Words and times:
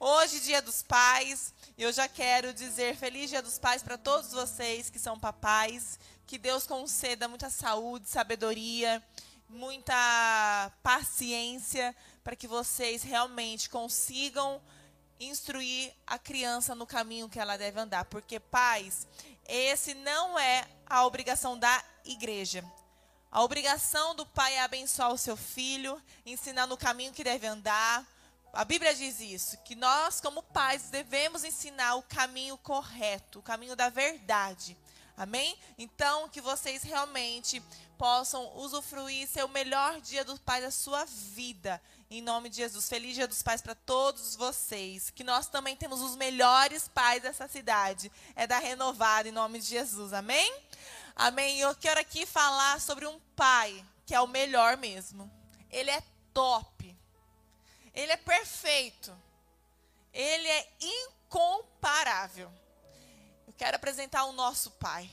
Hoje, 0.00 0.38
Dia 0.38 0.62
dos 0.62 0.80
Pais, 0.80 1.52
eu 1.76 1.92
já 1.92 2.06
quero 2.06 2.54
dizer 2.54 2.94
feliz 2.94 3.30
Dia 3.30 3.42
dos 3.42 3.58
Pais 3.58 3.82
para 3.82 3.98
todos 3.98 4.30
vocês 4.30 4.88
que 4.88 4.98
são 4.98 5.18
papais. 5.18 5.98
Que 6.24 6.38
Deus 6.38 6.68
conceda 6.68 7.26
muita 7.26 7.50
saúde, 7.50 8.08
sabedoria, 8.08 9.02
muita 9.48 10.70
paciência 10.84 11.96
para 12.22 12.36
que 12.36 12.46
vocês 12.46 13.02
realmente 13.02 13.68
consigam 13.68 14.62
instruir 15.18 15.92
a 16.06 16.16
criança 16.16 16.76
no 16.76 16.86
caminho 16.86 17.28
que 17.28 17.40
ela 17.40 17.56
deve 17.56 17.80
andar. 17.80 18.04
Porque, 18.04 18.38
pais, 18.38 19.04
esse 19.48 19.94
não 19.94 20.38
é 20.38 20.64
a 20.86 21.04
obrigação 21.06 21.58
da 21.58 21.82
igreja. 22.04 22.64
A 23.32 23.42
obrigação 23.42 24.14
do 24.14 24.24
pai 24.24 24.54
é 24.54 24.60
abençoar 24.60 25.12
o 25.12 25.18
seu 25.18 25.36
filho, 25.36 26.00
ensinar 26.24 26.68
no 26.68 26.76
caminho 26.76 27.12
que 27.12 27.24
deve 27.24 27.48
andar. 27.48 28.06
A 28.52 28.64
Bíblia 28.64 28.94
diz 28.94 29.20
isso, 29.20 29.58
que 29.58 29.74
nós, 29.74 30.20
como 30.20 30.42
pais, 30.42 30.90
devemos 30.90 31.44
ensinar 31.44 31.96
o 31.96 32.02
caminho 32.02 32.56
correto, 32.58 33.38
o 33.38 33.42
caminho 33.42 33.76
da 33.76 33.88
verdade. 33.88 34.76
Amém? 35.16 35.58
Então, 35.76 36.28
que 36.28 36.40
vocês 36.40 36.82
realmente 36.82 37.62
possam 37.98 38.56
usufruir 38.56 39.26
ser 39.26 39.44
o 39.44 39.48
melhor 39.48 40.00
dia 40.00 40.24
do 40.24 40.38
pai 40.38 40.62
da 40.62 40.70
sua 40.70 41.04
vida. 41.04 41.82
Em 42.08 42.22
nome 42.22 42.48
de 42.48 42.56
Jesus. 42.56 42.88
Feliz 42.88 43.16
Dia 43.16 43.26
dos 43.26 43.42
Pais 43.42 43.60
para 43.60 43.74
todos 43.74 44.36
vocês. 44.36 45.10
Que 45.10 45.24
nós 45.24 45.48
também 45.48 45.76
temos 45.76 46.00
os 46.00 46.14
melhores 46.14 46.86
pais 46.88 47.20
dessa 47.20 47.48
cidade. 47.48 48.10
É 48.36 48.46
da 48.46 48.58
Renovada, 48.58 49.28
em 49.28 49.32
nome 49.32 49.58
de 49.58 49.66
Jesus. 49.66 50.12
Amém? 50.12 50.54
Amém. 51.16 51.58
Eu 51.58 51.74
quero 51.74 52.00
aqui 52.00 52.24
falar 52.24 52.80
sobre 52.80 53.04
um 53.04 53.18
pai 53.34 53.84
que 54.06 54.14
é 54.14 54.20
o 54.20 54.26
melhor 54.28 54.76
mesmo. 54.76 55.30
Ele 55.68 55.90
é 55.90 56.02
top. 56.32 56.77
Ele 57.98 58.12
é 58.12 58.16
perfeito. 58.16 59.12
Ele 60.12 60.46
é 60.46 60.72
incomparável. 60.80 62.48
Eu 63.44 63.52
quero 63.54 63.74
apresentar 63.74 64.24
o 64.26 64.32
nosso 64.32 64.70
pai. 64.70 65.10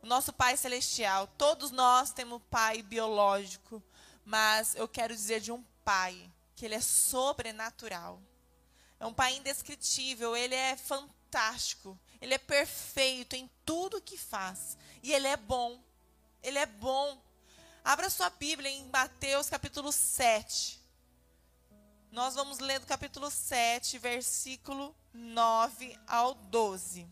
O 0.00 0.06
nosso 0.06 0.32
pai 0.32 0.56
celestial. 0.56 1.26
Todos 1.36 1.72
nós 1.72 2.12
temos 2.12 2.40
pai 2.48 2.80
biológico, 2.80 3.82
mas 4.24 4.76
eu 4.76 4.86
quero 4.86 5.12
dizer 5.12 5.40
de 5.40 5.50
um 5.50 5.64
pai 5.84 6.30
que 6.54 6.64
ele 6.64 6.76
é 6.76 6.80
sobrenatural. 6.80 8.22
É 9.00 9.04
um 9.04 9.12
pai 9.12 9.34
indescritível, 9.34 10.36
ele 10.36 10.54
é 10.54 10.76
fantástico, 10.76 11.98
ele 12.20 12.34
é 12.34 12.38
perfeito 12.38 13.34
em 13.34 13.50
tudo 13.66 14.00
que 14.00 14.16
faz. 14.16 14.78
E 15.02 15.12
ele 15.12 15.26
é 15.26 15.36
bom. 15.36 15.82
Ele 16.40 16.58
é 16.60 16.66
bom. 16.66 17.20
Abra 17.82 18.08
sua 18.08 18.30
Bíblia 18.30 18.70
em 18.70 18.88
Mateus 18.90 19.50
capítulo 19.50 19.90
7. 19.90 20.79
Nós 22.12 22.34
vamos 22.34 22.58
ler 22.58 22.80
do 22.80 22.86
capítulo 22.86 23.30
7, 23.30 23.96
versículo 23.98 24.96
9 25.14 25.96
ao 26.08 26.34
12. 26.34 27.08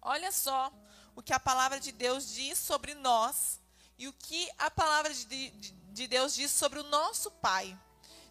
Olha 0.00 0.32
só 0.32 0.72
o 1.14 1.22
que 1.22 1.34
a 1.34 1.38
palavra 1.38 1.78
de 1.78 1.92
Deus 1.92 2.32
diz 2.32 2.58
sobre 2.58 2.94
nós 2.94 3.60
e 3.98 4.08
o 4.08 4.14
que 4.14 4.50
a 4.56 4.70
palavra 4.70 5.12
de, 5.12 5.24
de, 5.50 5.72
de 5.72 6.06
Deus 6.06 6.34
diz 6.34 6.50
sobre 6.52 6.78
o 6.78 6.84
nosso 6.84 7.30
Pai. 7.30 7.78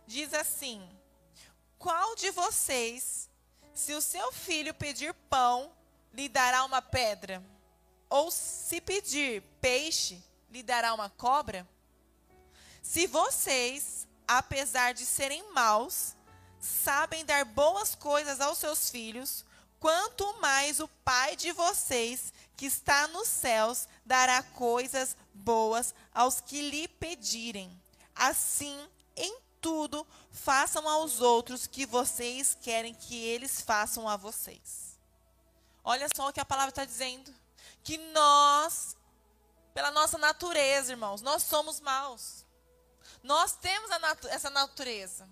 Diz 0.08 0.34
assim: 0.34 0.82
Qual 1.78 2.16
de 2.16 2.32
vocês, 2.32 3.30
se 3.72 3.94
o 3.94 4.02
seu 4.02 4.32
filho 4.32 4.74
pedir 4.74 5.14
pão, 5.30 5.72
lhe 6.12 6.28
dará 6.28 6.66
uma 6.66 6.82
pedra? 6.82 7.44
Ou 8.10 8.32
se 8.32 8.82
pedir 8.82 9.44
peixe, 9.62 10.24
lhe 10.50 10.64
dará 10.64 10.92
uma 10.96 11.12
cobra? 11.12 11.68
Se 12.82 13.06
vocês, 13.06 14.08
apesar 14.28 14.94
de 14.94 15.06
serem 15.06 15.52
maus, 15.52 16.16
sabem 16.60 17.26
dar 17.26 17.46
boas 17.46 17.96
coisas 17.96 18.42
aos 18.42 18.58
seus 18.58 18.90
filhos, 18.90 19.46
quanto 19.80 20.40
mais 20.42 20.80
o 20.80 20.88
Pai 21.04 21.36
de 21.36 21.52
vocês, 21.52 22.34
que 22.58 22.66
está 22.66 23.08
nos 23.10 23.28
céus, 23.28 23.88
dará 24.06 24.42
coisas 24.42 25.16
boas 25.34 25.94
aos 26.14 26.40
que 26.40 26.70
lhe 26.70 26.88
pedirem. 26.88 27.70
Assim, 28.16 28.80
em 29.16 29.38
tudo, 29.62 30.06
façam 30.32 30.88
aos 30.88 31.22
outros 31.22 31.68
que 31.68 31.86
vocês 31.86 32.58
querem 32.62 32.94
que 32.94 33.16
eles 33.16 33.62
façam 33.62 34.08
a 34.08 34.16
vocês. 34.16 34.98
Olha 35.84 36.08
só 36.16 36.30
o 36.30 36.34
que 36.34 36.40
a 36.40 36.46
palavra 36.46 36.70
está 36.70 36.86
dizendo 36.86 37.34
que 37.84 37.98
nós, 37.98 38.96
pela 39.74 39.92
nossa 39.92 40.18
natureza, 40.18 40.92
irmãos, 40.92 41.22
nós 41.22 41.44
somos 41.44 41.80
maus. 41.80 42.45
Nós 43.24 43.54
temos 43.54 43.90
natu 43.90 44.28
essa 44.28 44.50
natureza. 44.50 45.28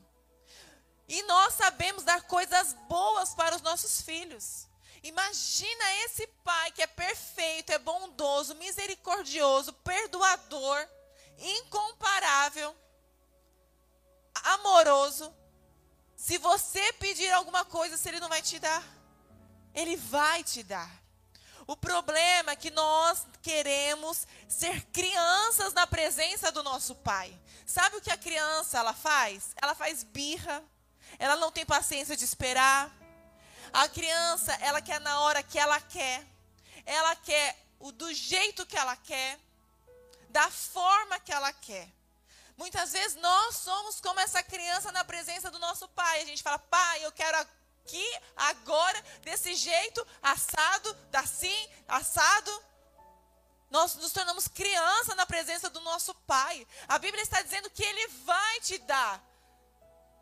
E 1.07 1.22
nós 1.23 1.53
sabemos 1.56 2.03
dar 2.03 2.22
coisas 2.23 2.73
boas 2.88 3.35
para 3.35 3.56
os 3.56 3.61
nossos 3.61 4.01
filhos. 4.01 4.67
Imagina 5.03 5.95
esse 6.06 6.25
pai 6.45 6.72
que 6.72 6.81
é 6.81 6.88
perfeito, 6.88 7.72
é 7.72 7.78
bondoso, 7.78 8.56
misericordioso, 8.56 9.73
perdoador, 9.73 10.88
incomparável, 11.38 12.73
amoroso. 14.33 15.35
Se 16.16 16.38
você 16.38 16.94
pedir 16.94 17.29
alguma 17.31 17.66
coisa, 17.66 17.97
se 17.97 18.07
ele 18.07 18.22
não 18.22 18.29
vai 18.29 18.41
te 18.41 18.57
dar, 18.59 18.81
ele 19.75 19.97
vai 19.97 20.41
te 20.41 20.63
dar. 20.63 21.03
O 21.73 21.75
problema 21.75 22.51
é 22.51 22.56
que 22.56 22.69
nós 22.69 23.25
queremos 23.41 24.28
ser 24.47 24.84
crianças 24.91 25.73
na 25.73 25.88
presença 25.88 26.51
do 26.51 26.61
nosso 26.61 26.94
pai. 26.94 27.35
Sabe 27.66 27.97
o 27.97 28.01
que 28.01 28.11
a 28.11 28.17
criança 28.17 28.78
ela 28.78 28.94
faz? 28.94 29.56
Ela 29.59 29.73
faz 29.73 30.03
birra. 30.03 30.63
Ela 31.17 31.35
não 31.35 31.51
tem 31.51 31.66
paciência 31.66 32.16
de 32.16 32.23
esperar. 32.23 32.91
A 33.73 33.89
criança, 33.89 34.53
ela 34.62 34.83
quer 34.83 35.01
na 35.01 35.22
hora 35.22 35.41
que 35.41 35.57
ela 35.57 35.81
quer. 35.81 36.23
Ela 36.85 37.16
quer 37.16 37.57
o 37.79 37.91
do 37.91 38.13
jeito 38.13 38.67
que 38.67 38.78
ela 38.78 38.95
quer, 38.95 39.39
da 40.29 40.51
forma 40.51 41.19
que 41.19 41.33
ela 41.33 41.51
quer. 41.53 41.89
Muitas 42.56 42.91
vezes 42.91 43.19
nós 43.19 43.56
somos 43.56 44.00
como 44.00 44.19
essa 44.19 44.44
criança 44.44 44.91
na 44.91 45.03
presença 45.03 45.50
do 45.50 45.57
nosso 45.57 45.88
pai. 45.88 46.22
A 46.22 46.25
gente 46.25 46.44
fala: 46.44 46.59
"Pai, 46.59 47.03
eu 47.03 47.12
quero 47.12 47.47
aqui, 47.83 48.19
agora, 48.35 49.01
desse 49.21 49.53
jeito, 49.55 50.05
assado, 50.21 50.97
assim, 51.13 51.69
assado. 51.88 52.63
Nós 53.69 53.95
nos 53.95 54.11
tornamos 54.13 54.47
criança 54.47 55.16
na 55.16 55.25
presença 55.25 55.69
do 55.69 55.81
nosso 55.81 56.13
Pai. 56.27 56.66
A 56.88 56.97
Bíblia 56.97 57.23
está 57.23 57.41
dizendo 57.41 57.69
que 57.69 57.83
Ele 57.83 58.07
vai 58.25 58.59
te 58.61 58.77
dar. 58.79 59.21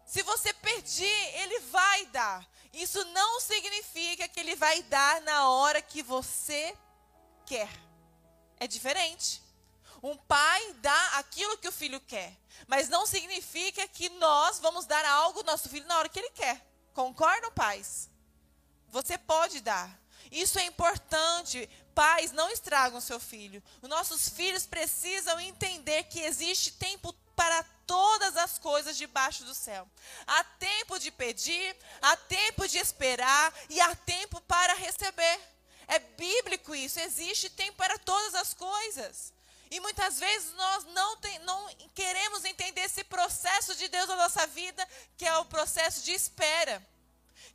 Se 0.06 0.24
você 0.24 0.54
pedir, 0.54 1.06
Ele 1.36 1.60
vai 1.60 2.06
dar. 2.08 2.46
Isso 2.74 3.04
não 3.06 3.40
significa 3.42 4.28
que 4.28 4.40
Ele 4.40 4.56
vai 4.56 4.82
dar 4.84 5.22
na 5.22 5.50
hora 5.50 5.82
que 5.82 6.02
você 6.02 6.76
quer. 7.46 7.70
É 8.58 8.68
diferente. 8.68 9.42
Um 10.02 10.18
pai 10.18 10.74
dá 10.76 11.18
aquilo 11.18 11.58
que 11.58 11.68
o 11.68 11.72
filho 11.72 12.00
quer. 12.02 12.36
Mas 12.68 12.90
não 12.90 13.06
significa 13.06 13.88
que 13.88 14.10
nós 14.10 14.60
vamos 14.60 14.86
dar 14.86 15.06
algo 15.06 15.40
ao 15.40 15.46
nosso 15.46 15.70
filho 15.70 15.86
na 15.86 15.98
hora 15.98 16.10
que 16.10 16.18
ele 16.18 16.30
quer. 16.32 16.71
Concordam, 16.94 17.52
pais? 17.52 18.10
Você 18.90 19.18
pode 19.18 19.62
dar. 19.62 20.00
Isso 20.32 20.60
é 20.60 20.66
importante. 20.66 21.70
Pais, 21.96 22.32
não 22.32 22.50
estragam 22.50 23.02
seu 23.02 23.20
filho. 23.20 23.62
Os 23.82 23.90
nossos 23.90 24.30
filhos 24.30 24.66
precisam 24.66 25.40
entender 25.40 26.04
que 26.04 26.22
existe 26.22 26.72
tempo 26.74 27.14
para 27.36 27.64
todas 27.88 28.38
as 28.38 28.58
coisas 28.58 28.98
debaixo 28.98 29.44
do 29.44 29.54
céu. 29.54 29.90
Há 30.28 30.44
tempo 30.44 31.00
de 31.00 31.12
pedir, 31.12 31.76
há 32.02 32.16
tempo 32.16 32.68
de 32.68 32.78
esperar 32.78 33.54
e 33.70 33.82
há 33.82 33.96
tempo 33.96 34.40
para 34.42 34.74
receber. 34.76 35.40
É 35.88 36.00
bíblico 36.00 36.74
isso. 36.74 37.00
Existe 37.00 37.50
tempo 37.50 37.78
para 37.78 37.98
todas 38.00 38.36
as 38.36 38.54
coisas. 38.54 39.34
E 39.72 39.80
muitas 39.80 40.20
vezes 40.20 40.52
nós 40.52 40.84
não, 40.88 41.16
tem, 41.16 41.40
não 41.40 41.70
queremos 41.96 42.44
entender 42.44 42.82
esse 42.82 43.06
processo 43.06 43.74
de 43.74 43.88
Deus 43.88 44.10
na 44.10 44.18
nossa 44.18 44.46
vida, 44.48 44.86
que 45.16 45.26
é 45.26 45.38
o 45.38 45.46
processo 45.46 46.04
de 46.04 46.12
espera, 46.12 46.86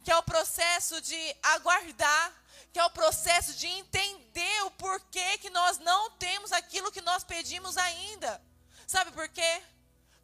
que 0.03 0.11
é 0.11 0.17
o 0.17 0.23
processo 0.23 0.99
de 1.03 1.37
aguardar, 1.43 2.33
que 2.73 2.79
é 2.79 2.85
o 2.87 2.91
processo 2.91 3.53
de 3.53 3.67
entender 3.67 4.63
o 4.65 4.71
porquê 4.71 5.37
que 5.37 5.51
nós 5.51 5.77
não 5.77 6.11
temos 6.13 6.53
aquilo 6.53 6.91
que 6.91 7.03
nós 7.03 7.23
pedimos 7.23 7.77
ainda. 7.77 8.41
Sabe 8.87 9.13
por 9.13 9.29
quê? 9.29 9.63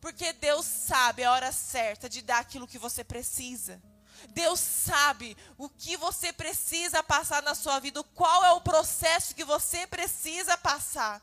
Porque 0.01 0.33
Deus 0.33 0.65
sabe 0.65 1.23
a 1.23 1.33
hora 1.33 1.53
certa 1.53 2.09
de 2.09 2.23
dar 2.23 2.39
aquilo 2.39 2.67
que 2.67 2.79
você 2.79 3.05
precisa. 3.05 3.83
Deus 4.31 4.61
sabe 4.61 5.37
o 5.59 5.69
que 5.69 5.99
você 5.99 6.33
precisa 6.33 7.03
passar 7.03 7.43
na 7.43 7.55
sua 7.55 7.79
vida, 7.81 8.03
qual 8.15 8.43
é 8.47 8.53
o 8.53 8.63
processo 8.63 9.35
que 9.35 9.45
você 9.45 9.87
precisa 9.87 10.57
passar 10.57 11.21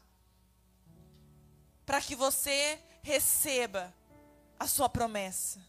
para 1.89 2.01
que 2.01 2.15
você 2.15 2.79
receba 3.01 3.91
a 4.59 4.67
sua 4.67 4.87
promessa. 4.87 5.59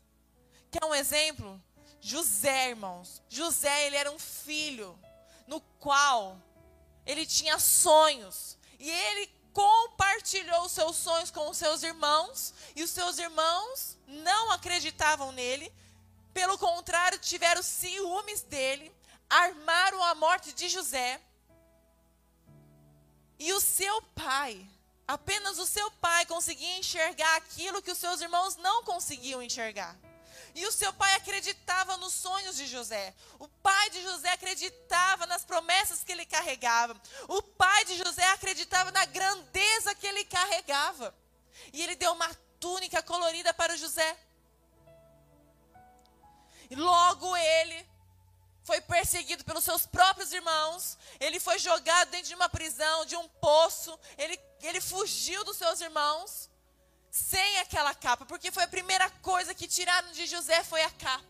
Quer 0.70 0.84
um 0.84 0.94
exemplo? 0.94 1.58
José, 1.98 2.68
irmãos. 2.68 3.22
José, 3.26 3.86
ele 3.86 3.96
era 3.96 4.12
um 4.12 4.18
filho 4.18 4.98
no 5.46 5.62
qual 5.78 6.36
ele 7.06 7.24
tinha 7.24 7.58
sonhos. 7.58 8.58
E 8.78 8.90
ele 8.90 9.28
compartilhou 9.54 10.66
os 10.66 10.72
seus 10.72 10.96
sonhos 10.96 11.30
com 11.30 11.48
os 11.48 11.56
seus 11.56 11.82
irmãos. 11.82 12.52
E 12.76 12.82
os 12.82 12.90
seus 12.90 13.18
irmãos 13.18 13.96
não 14.06 14.50
acreditavam 14.50 15.32
nele. 15.32 15.72
Pelo 16.34 16.58
contrário, 16.58 17.18
tiveram 17.18 17.62
ciúmes 17.62 18.42
dele, 18.42 18.94
armaram 19.26 20.04
a 20.04 20.14
morte 20.14 20.52
de 20.52 20.68
José. 20.68 21.18
E 23.38 23.54
o 23.54 23.60
seu 23.60 24.02
pai, 24.14 24.68
apenas 25.10 25.58
o 25.58 25.66
seu 25.66 25.90
pai 25.92 26.24
conseguia 26.26 26.78
enxergar 26.78 27.36
aquilo 27.36 27.82
que 27.82 27.90
os 27.90 27.98
seus 27.98 28.20
irmãos 28.20 28.54
não 28.56 28.84
conseguiam 28.84 29.42
enxergar. 29.42 29.96
E 30.54 30.64
o 30.66 30.72
seu 30.72 30.92
pai 30.92 31.14
acreditava 31.14 31.96
nos 31.96 32.12
sonhos 32.12 32.56
de 32.56 32.66
José. 32.66 33.12
O 33.38 33.48
pai 33.48 33.90
de 33.90 34.02
José 34.02 34.30
acreditava 34.30 35.26
nas 35.26 35.44
promessas 35.44 36.04
que 36.04 36.12
ele 36.12 36.24
carregava. 36.24 37.00
O 37.26 37.42
pai 37.42 37.84
de 37.86 37.96
José 37.96 38.24
acreditava 38.28 38.92
na 38.92 39.04
grandeza 39.04 39.94
que 39.96 40.06
ele 40.06 40.24
carregava. 40.24 41.14
E 41.72 41.82
ele 41.82 41.96
deu 41.96 42.12
uma 42.12 42.32
túnica 42.60 43.02
colorida 43.02 43.52
para 43.52 43.76
José. 43.76 44.16
E 46.68 46.76
logo 46.76 47.36
ele 47.36 47.89
foi 48.70 48.80
perseguido 48.80 49.44
pelos 49.44 49.64
seus 49.64 49.84
próprios 49.84 50.32
irmãos, 50.32 50.96
ele 51.18 51.40
foi 51.40 51.58
jogado 51.58 52.08
dentro 52.10 52.28
de 52.28 52.36
uma 52.36 52.48
prisão, 52.48 53.04
de 53.04 53.16
um 53.16 53.26
poço, 53.46 53.98
ele, 54.16 54.38
ele 54.62 54.80
fugiu 54.80 55.42
dos 55.42 55.56
seus 55.56 55.80
irmãos 55.80 56.48
sem 57.10 57.58
aquela 57.58 57.92
capa, 57.92 58.24
porque 58.24 58.52
foi 58.52 58.62
a 58.62 58.68
primeira 58.68 59.10
coisa 59.30 59.56
que 59.56 59.66
tiraram 59.66 60.12
de 60.12 60.24
José 60.24 60.62
foi 60.62 60.82
a 60.84 60.90
capa. 60.90 61.24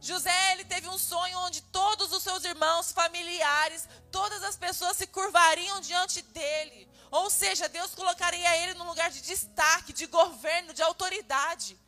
José, 0.00 0.52
ele 0.52 0.64
teve 0.64 0.88
um 0.88 0.96
sonho 0.96 1.38
onde 1.40 1.60
todos 1.60 2.10
os 2.10 2.22
seus 2.22 2.42
irmãos, 2.42 2.90
familiares, 2.90 3.86
todas 4.10 4.42
as 4.42 4.56
pessoas 4.56 4.96
se 4.96 5.06
curvariam 5.06 5.78
diante 5.82 6.22
dele. 6.22 6.88
Ou 7.10 7.28
seja, 7.28 7.68
Deus 7.68 7.94
colocaria 7.94 8.56
ele 8.62 8.72
num 8.78 8.86
lugar 8.86 9.10
de 9.10 9.20
destaque, 9.20 9.92
de 9.92 10.06
governo, 10.06 10.72
de 10.72 10.82
autoridade. 10.82 11.78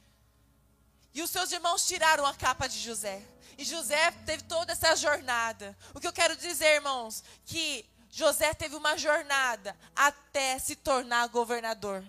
E 1.15 1.23
os 1.23 1.31
seus 1.31 1.51
irmãos 1.53 1.87
tiraram 1.87 2.27
a 2.27 2.35
capa 2.35 2.69
de 2.69 2.79
José. 2.79 3.23
E 3.59 3.65
José 3.65 4.13
teve 4.25 4.45
toda 4.45 4.73
essa 4.73 4.95
jornada. 4.95 5.77
O 5.93 6.01
que 6.01 6.07
eu 6.07 6.13
quero 6.13 6.37
dizer, 6.37 6.77
irmãos, 6.77 7.25
que 7.45 7.85
José 8.09 8.55
teve 8.55 8.77
uma 8.77 8.97
jornada 8.97 9.77
até 9.97 10.59
se 10.61 10.77
tornar 10.77 11.27
governador. 11.27 12.05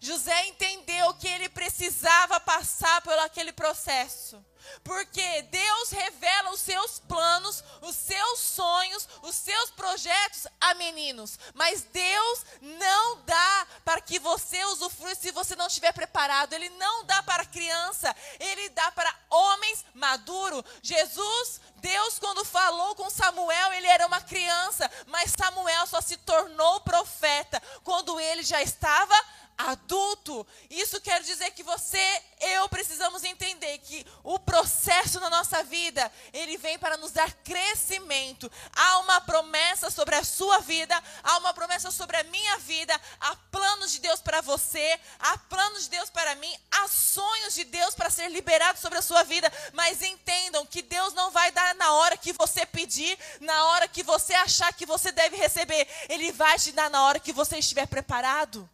José 0.00 0.46
entendeu 0.46 1.12
que 1.14 1.28
ele 1.28 1.50
precisava 1.50 2.40
passar 2.40 3.02
por 3.02 3.16
aquele 3.18 3.52
processo. 3.52 4.42
Porque 4.82 5.42
Deus 5.42 5.90
revela 5.90 6.50
os 6.50 6.60
seus 6.60 6.98
planos, 7.00 7.62
os 7.80 7.94
seus 7.94 8.40
sonhos, 8.40 9.08
os 9.22 9.34
seus 9.34 9.70
projetos 9.70 10.46
a 10.60 10.74
meninos. 10.74 11.38
Mas 11.54 11.82
Deus 11.82 12.44
não 12.60 13.20
dá 13.22 13.66
para 13.84 14.00
que 14.00 14.18
você 14.18 14.64
usufrua 14.66 15.14
se 15.14 15.30
você 15.30 15.54
não 15.56 15.66
estiver 15.66 15.92
preparado. 15.92 16.52
Ele 16.52 16.68
não 16.70 17.04
dá 17.04 17.22
para 17.22 17.44
criança, 17.44 18.14
ele 18.38 18.68
dá 18.70 18.90
para 18.92 19.14
homens 19.30 19.84
maduros. 19.94 20.64
Jesus, 20.82 21.60
Deus, 21.76 22.18
quando 22.18 22.44
falou 22.44 22.94
com 22.94 23.10
Samuel, 23.10 23.72
ele 23.72 23.86
era 23.86 24.06
uma 24.06 24.20
criança. 24.20 24.90
Mas 25.06 25.32
Samuel 25.36 25.86
só 25.86 26.00
se 26.00 26.16
tornou 26.18 26.80
profeta 26.80 27.62
quando 27.82 28.18
ele 28.20 28.42
já 28.42 28.62
estava 28.62 29.14
adulto. 29.56 30.46
Isso 30.70 31.00
quer 31.00 31.22
dizer 31.22 31.50
que 31.52 31.62
você, 31.62 32.22
eu 32.40 32.68
precisamos 32.68 33.24
entender 33.24 33.78
que 33.78 34.06
o 34.22 34.38
processo 34.38 35.20
na 35.20 35.30
nossa 35.30 35.62
vida, 35.62 36.10
ele 36.32 36.56
vem 36.56 36.78
para 36.78 36.96
nos 36.96 37.12
dar 37.12 37.32
crescimento. 37.44 38.50
Há 38.74 38.98
uma 38.98 39.20
promessa 39.20 39.90
sobre 39.90 40.14
a 40.14 40.24
sua 40.24 40.58
vida, 40.58 41.00
há 41.22 41.38
uma 41.38 41.54
promessa 41.54 41.90
sobre 41.90 42.16
a 42.16 42.24
minha 42.24 42.58
vida, 42.58 42.98
há 43.20 43.36
planos 43.50 43.92
de 43.92 44.00
Deus 44.00 44.20
para 44.20 44.40
você, 44.40 44.98
há 45.18 45.38
planos 45.38 45.84
de 45.84 45.90
Deus 45.90 46.10
para 46.10 46.34
mim, 46.36 46.54
há 46.70 46.88
sonhos 46.88 47.54
de 47.54 47.64
Deus 47.64 47.94
para 47.94 48.10
ser 48.10 48.28
liberado 48.30 48.78
sobre 48.78 48.98
a 48.98 49.02
sua 49.02 49.22
vida, 49.22 49.52
mas 49.72 50.02
entendam 50.02 50.66
que 50.66 50.82
Deus 50.82 51.14
não 51.14 51.30
vai 51.30 51.50
dar 51.52 51.74
na 51.74 51.92
hora 51.92 52.16
que 52.16 52.32
você 52.32 52.66
pedir, 52.66 53.18
na 53.40 53.64
hora 53.66 53.88
que 53.88 54.02
você 54.02 54.34
achar 54.34 54.72
que 54.72 54.86
você 54.86 55.12
deve 55.12 55.36
receber, 55.36 55.86
ele 56.08 56.32
vai 56.32 56.58
te 56.58 56.72
dar 56.72 56.90
na 56.90 57.04
hora 57.04 57.20
que 57.20 57.32
você 57.32 57.58
estiver 57.58 57.86
preparado. 57.86 58.68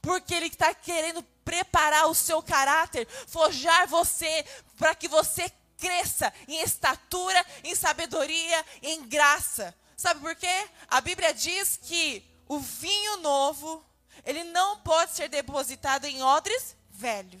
Porque 0.00 0.34
Ele 0.34 0.46
está 0.46 0.74
querendo 0.74 1.22
preparar 1.44 2.06
o 2.06 2.14
seu 2.14 2.42
caráter, 2.42 3.06
forjar 3.26 3.86
você, 3.86 4.44
para 4.78 4.94
que 4.94 5.08
você 5.08 5.50
cresça 5.76 6.32
em 6.48 6.62
estatura, 6.62 7.44
em 7.62 7.74
sabedoria, 7.74 8.64
em 8.82 9.06
graça. 9.06 9.74
Sabe 9.96 10.20
por 10.20 10.34
quê? 10.34 10.68
A 10.88 11.00
Bíblia 11.00 11.32
diz 11.34 11.78
que 11.80 12.24
o 12.48 12.58
vinho 12.58 13.18
novo, 13.18 13.84
ele 14.24 14.44
não 14.44 14.80
pode 14.80 15.12
ser 15.12 15.28
depositado 15.28 16.06
em 16.06 16.22
odres 16.22 16.76
velho. 16.90 17.40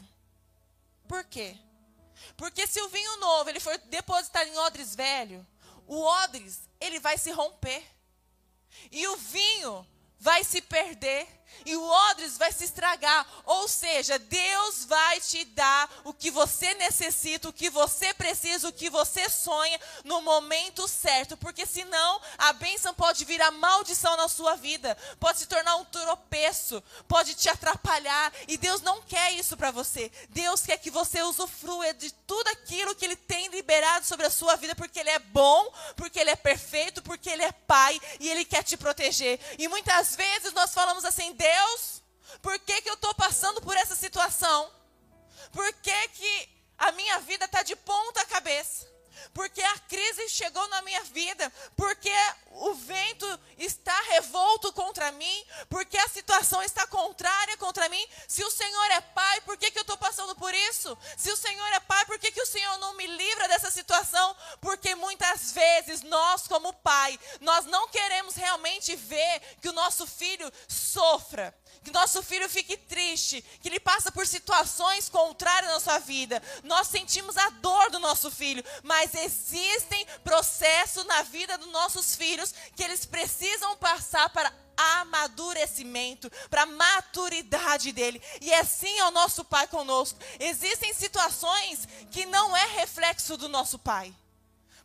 Por 1.08 1.24
quê? 1.24 1.56
Porque 2.36 2.66
se 2.66 2.80
o 2.80 2.88
vinho 2.88 3.16
novo 3.18 3.50
ele 3.50 3.60
for 3.60 3.76
depositado 3.78 4.48
em 4.48 4.58
odres 4.58 4.94
velho, 4.94 5.46
o 5.86 6.00
odres 6.02 6.60
ele 6.80 6.98
vai 6.98 7.18
se 7.18 7.30
romper. 7.30 7.84
E 8.90 9.06
o 9.08 9.16
vinho 9.16 9.86
vai 10.18 10.42
se 10.42 10.60
perder 10.60 11.28
e 11.64 11.76
o 11.76 11.82
odres 11.82 12.36
vai 12.36 12.52
se 12.52 12.64
estragar. 12.64 13.26
Ou 13.44 13.68
seja, 13.68 14.18
Deus 14.18 14.84
vai 14.84 15.20
te 15.20 15.44
dar 15.46 15.90
o 16.04 16.12
que 16.12 16.30
você 16.30 16.74
necessita, 16.74 17.48
o 17.48 17.52
que 17.52 17.70
você 17.70 18.12
precisa, 18.14 18.68
o 18.68 18.72
que 18.72 18.90
você 18.90 19.28
sonha 19.28 19.80
no 20.04 20.20
momento 20.22 20.86
certo, 20.88 21.36
porque 21.36 21.66
senão 21.66 22.20
a 22.38 22.52
bênção 22.52 22.94
pode 22.94 23.24
virar 23.24 23.50
maldição 23.50 24.16
na 24.16 24.28
sua 24.28 24.56
vida, 24.56 24.96
pode 25.18 25.38
se 25.38 25.46
tornar 25.46 25.76
um 25.76 25.84
tropeço, 25.84 26.82
pode 27.08 27.34
te 27.34 27.48
atrapalhar, 27.48 28.32
e 28.48 28.56
Deus 28.56 28.80
não 28.80 29.02
quer 29.02 29.32
isso 29.32 29.56
para 29.56 29.70
você. 29.70 30.10
Deus 30.30 30.62
quer 30.62 30.78
que 30.78 30.90
você 30.90 31.22
usufrua 31.22 31.92
de 31.94 32.12
tudo 32.26 32.48
aquilo 32.48 32.94
que 32.94 33.04
ele 33.04 33.16
tem 33.16 33.48
liberado 33.48 34.06
sobre 34.06 34.26
a 34.26 34.30
sua 34.30 34.56
vida, 34.56 34.74
porque 34.74 34.98
ele 34.98 35.10
é 35.10 35.18
bom, 35.18 35.72
porque 35.96 36.18
ele 36.18 36.30
é 36.30 36.36
perfeito, 36.36 37.02
porque 37.02 37.30
ele 37.30 37.42
é 37.42 37.52
pai 37.52 38.00
e 38.20 38.28
ele 38.28 38.44
quer 38.44 38.62
te 38.62 38.76
proteger. 38.76 39.38
E 39.58 39.68
muitas 39.68 40.16
vezes 40.16 40.52
nós 40.52 40.72
falamos 40.72 41.04
assim: 41.04 41.32
Deus, 41.44 42.02
por 42.40 42.58
que, 42.60 42.80
que 42.80 42.88
eu 42.88 42.94
estou 42.94 43.14
passando 43.14 43.60
por 43.60 43.76
essa 43.76 43.94
situação? 43.94 44.72
Por 45.52 45.70
que, 45.74 46.08
que 46.08 46.48
a 46.78 46.90
minha 46.92 47.18
vida 47.20 47.44
está 47.44 47.62
de 47.62 47.76
ponta 47.76 48.24
cabeça? 48.24 48.93
Porque 49.32 49.60
a 49.60 49.78
crise 49.80 50.28
chegou 50.28 50.66
na 50.68 50.82
minha 50.82 51.02
vida, 51.04 51.52
porque 51.76 52.12
o 52.50 52.74
vento 52.74 53.40
está 53.58 53.98
revolto 54.02 54.72
contra 54.72 55.10
mim, 55.12 55.44
porque 55.68 55.96
a 55.98 56.08
situação 56.08 56.62
está 56.62 56.86
contrária 56.86 57.56
contra 57.56 57.88
mim. 57.88 58.06
Se 58.28 58.44
o 58.44 58.50
Senhor 58.50 58.90
é 58.92 59.00
Pai, 59.00 59.40
por 59.42 59.56
que, 59.56 59.70
que 59.70 59.78
eu 59.78 59.82
estou 59.82 59.96
passando 59.96 60.34
por 60.36 60.54
isso? 60.54 60.96
Se 61.16 61.30
o 61.30 61.36
Senhor 61.36 61.66
é 61.72 61.80
Pai, 61.80 62.04
por 62.06 62.18
que, 62.18 62.30
que 62.30 62.42
o 62.42 62.46
Senhor 62.46 62.78
não 62.78 62.94
me 62.94 63.06
livra 63.06 63.48
dessa 63.48 63.70
situação? 63.70 64.36
Porque 64.60 64.94
muitas 64.94 65.52
vezes 65.52 66.02
nós, 66.02 66.46
como 66.46 66.72
Pai, 66.72 67.18
nós 67.40 67.64
não 67.66 67.88
queremos 67.88 68.34
realmente 68.34 68.94
ver 68.94 69.40
que 69.60 69.68
o 69.68 69.72
nosso 69.72 70.06
filho 70.06 70.50
sofra 70.68 71.54
que 71.82 71.90
nosso 71.90 72.22
filho 72.22 72.48
fique 72.48 72.76
triste, 72.76 73.42
que 73.60 73.68
ele 73.68 73.80
passa 73.80 74.12
por 74.12 74.26
situações 74.26 75.08
contrárias 75.08 75.72
na 75.72 75.80
sua 75.80 75.98
vida. 75.98 76.42
Nós 76.62 76.88
sentimos 76.88 77.36
a 77.36 77.50
dor 77.50 77.90
do 77.90 77.98
nosso 77.98 78.30
filho, 78.30 78.64
mas 78.82 79.14
existem 79.14 80.06
processos 80.22 81.04
na 81.06 81.22
vida 81.22 81.58
dos 81.58 81.70
nossos 81.70 82.14
filhos 82.14 82.54
que 82.76 82.82
eles 82.82 83.04
precisam 83.04 83.76
passar 83.76 84.28
para 84.30 84.52
amadurecimento, 84.76 86.30
para 86.50 86.66
maturidade 86.66 87.92
dele. 87.92 88.20
E 88.40 88.52
assim 88.54 88.98
é 88.98 89.04
o 89.06 89.10
nosso 89.10 89.44
Pai 89.44 89.66
conosco. 89.66 90.18
Existem 90.38 90.92
situações 90.92 91.86
que 92.10 92.26
não 92.26 92.56
é 92.56 92.66
reflexo 92.66 93.36
do 93.36 93.48
nosso 93.48 93.78
Pai. 93.78 94.14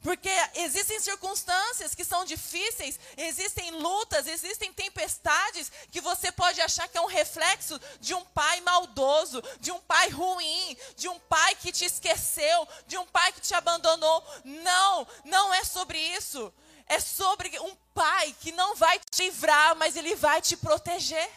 Porque 0.01 0.29
existem 0.55 0.99
circunstâncias 0.99 1.93
que 1.93 2.05
são 2.05 2.23
difíceis, 2.23 2.97
existem 3.17 3.71
lutas, 3.71 4.27
existem 4.27 4.71
tempestades 4.71 5.69
que 5.91 5.99
você 5.99 6.31
pode 6.31 6.61
achar 6.61 6.87
que 6.87 6.97
é 6.97 7.01
um 7.01 7.05
reflexo 7.05 7.79
de 7.99 8.13
um 8.13 8.23
pai 8.25 8.61
maldoso, 8.61 9.43
de 9.59 9.71
um 9.71 9.79
pai 9.81 10.09
ruim, 10.09 10.77
de 10.95 11.09
um 11.09 11.19
pai 11.19 11.53
que 11.55 11.71
te 11.71 11.83
esqueceu, 11.83 12.67
de 12.87 12.97
um 12.97 13.05
pai 13.07 13.33
que 13.33 13.41
te 13.41 13.53
abandonou. 13.53 14.23
Não, 14.45 15.07
não 15.25 15.53
é 15.53 15.65
sobre 15.65 15.99
isso. 15.99 16.53
É 16.87 16.99
sobre 16.99 17.59
um 17.59 17.75
pai 17.93 18.35
que 18.39 18.51
não 18.53 18.75
vai 18.75 18.99
te 19.11 19.23
livrar, 19.23 19.75
mas 19.75 19.95
ele 19.95 20.15
vai 20.15 20.41
te 20.41 20.55
proteger. 20.55 21.29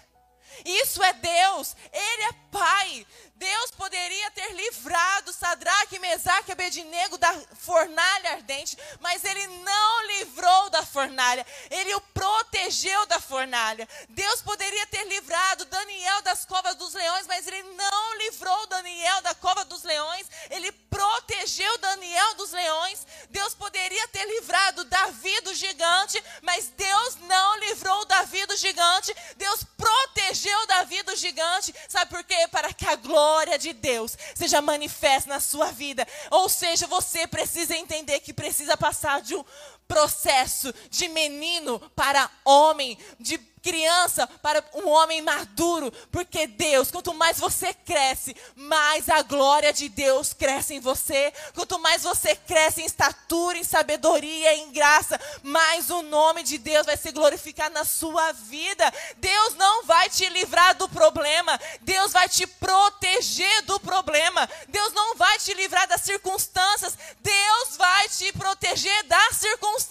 Isso 0.65 1.03
é 1.03 1.13
Deus, 1.15 1.75
Ele 1.93 2.23
é 2.25 2.33
Pai. 2.51 3.07
Deus 3.43 3.73
poderia 3.73 4.31
ter 4.31 4.53
livrado 4.53 5.33
Sadraque, 5.33 5.99
Mesaque 5.99 6.51
e 6.51 6.53
Abednego 6.53 7.19
da 7.19 7.35
fornalha 7.59 8.35
ardente, 8.35 8.79
mas 9.01 9.25
Ele 9.25 9.49
não 9.49 10.07
livrou 10.07 10.71
da 10.71 10.87
fornalha, 10.87 11.45
Ele 11.69 11.93
o 11.97 12.01
protegeu 12.01 13.05
da 13.07 13.19
fornalha. 13.19 13.89
Deus 14.11 14.41
poderia 14.43 14.87
ter 14.87 15.05
livrado 15.09 15.65
Daniel 15.65 16.23
das 16.23 16.45
covas 16.45 16.77
dos 16.77 16.95
leões, 16.95 17.27
mas 17.27 17.45
Ele 17.49 17.65
não 17.65 18.19
livrou 18.19 18.67
Daniel 18.69 19.21
da 19.23 19.35
cova 19.35 19.65
dos 19.65 19.83
leões, 19.83 20.29
Ele 20.49 20.71
protegeu 20.71 21.79
Daniel 21.79 22.35
dos 22.35 22.53
leões. 22.53 23.05
Deus 23.29 23.55
poderia 23.55 24.07
ter 24.09 24.25
livrado 24.25 24.85
Davi 24.85 25.41
do 25.41 25.53
gigante, 25.53 26.23
mas 26.43 26.69
Deus 26.69 27.17
não 27.23 27.59
livrou 27.59 28.05
Davi 28.05 28.47
do 28.47 28.57
gigante, 28.57 29.13
Deus 29.37 29.65
protegeu 29.77 30.67
Davi 30.69 31.03
do 31.03 31.17
gigante, 31.17 31.75
sabe 31.89 32.09
por 32.09 32.23
quê? 32.23 32.47
Para 32.49 32.73
que 32.73 32.87
a 32.87 32.95
glória 32.95 33.32
de 33.59 33.73
Deus 33.73 34.17
seja 34.35 34.61
manifesta 34.61 35.29
na 35.29 35.41
sua 35.41 35.71
vida. 35.73 36.07
Ou 36.31 36.49
seja, 36.49 36.87
você 36.87 37.27
precisa 37.27 37.77
entender 37.77 38.21
que 38.21 38.33
precisa 38.33 38.77
passar 38.77 39.21
de 39.21 39.35
um 39.35 39.45
processo 39.89 40.73
de 40.91 41.09
menino 41.09 41.79
para 41.95 42.31
homem, 42.45 42.99
de 43.19 43.39
criança 43.63 44.27
para 44.43 44.63
um 44.75 44.89
homem 44.89 45.23
maduro, 45.23 45.93
porque 46.11 46.47
Deus, 46.47 46.91
quanto 46.91 47.15
mais 47.15 47.39
você 47.39 47.73
cresce, 47.73 48.37
mais 48.57 49.09
a 49.09 49.23
glória 49.23 49.73
de 49.73 49.89
Deus 49.89 50.33
cresce 50.33 50.75
em 50.75 50.81
você. 50.81 51.33
Quanto 51.55 51.79
mais 51.79 52.03
você 52.03 52.35
cresce 52.35 52.83
em 52.83 52.85
estatura, 52.85 53.57
em 53.57 53.65
sabedoria, 53.65 54.55
em 54.57 54.73
graça, 54.73 55.19
mais 55.43 55.91
o 55.91 56.03
nome 56.03 56.43
de 56.43 56.59
Deus 56.59 56.87
vai 56.87 56.97
se 56.97 57.13
glorificar 57.13 57.71
na 57.71 57.85
sua 57.85 58.33
vida. 58.33 58.93
Deus 59.19 59.55
não 59.55 59.85
vai 59.85 60.11
te 60.11 60.29
livrar 60.29 60.75
do 60.75 60.89
problema, 60.89 61.59
Deus 61.83 62.13
vai 62.13 62.29
te 62.29 62.47
proteger 62.47 63.63
do 63.63 63.79
problema. 63.79 64.49
Deus 64.69 64.93
não 64.93 65.15
vai 65.15 65.39
te 65.39 65.55
livrar 65.55 65.87
das 65.87 66.01
circunstâncias, 66.01 66.99
Deus 67.21 67.77
vai 67.77 68.09
te 68.09 68.33
proteger 68.33 69.05
das 69.05 69.37
circunstâncias. 69.37 69.82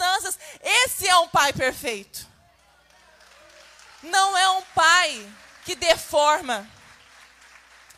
Esse 0.61 1.07
é 1.07 1.17
um 1.17 1.27
pai 1.27 1.53
perfeito 1.53 2.31
não 4.03 4.37
é 4.37 4.49
um 4.49 4.61
pai 4.73 5.33
que 5.63 5.75
deforma. 5.75 6.67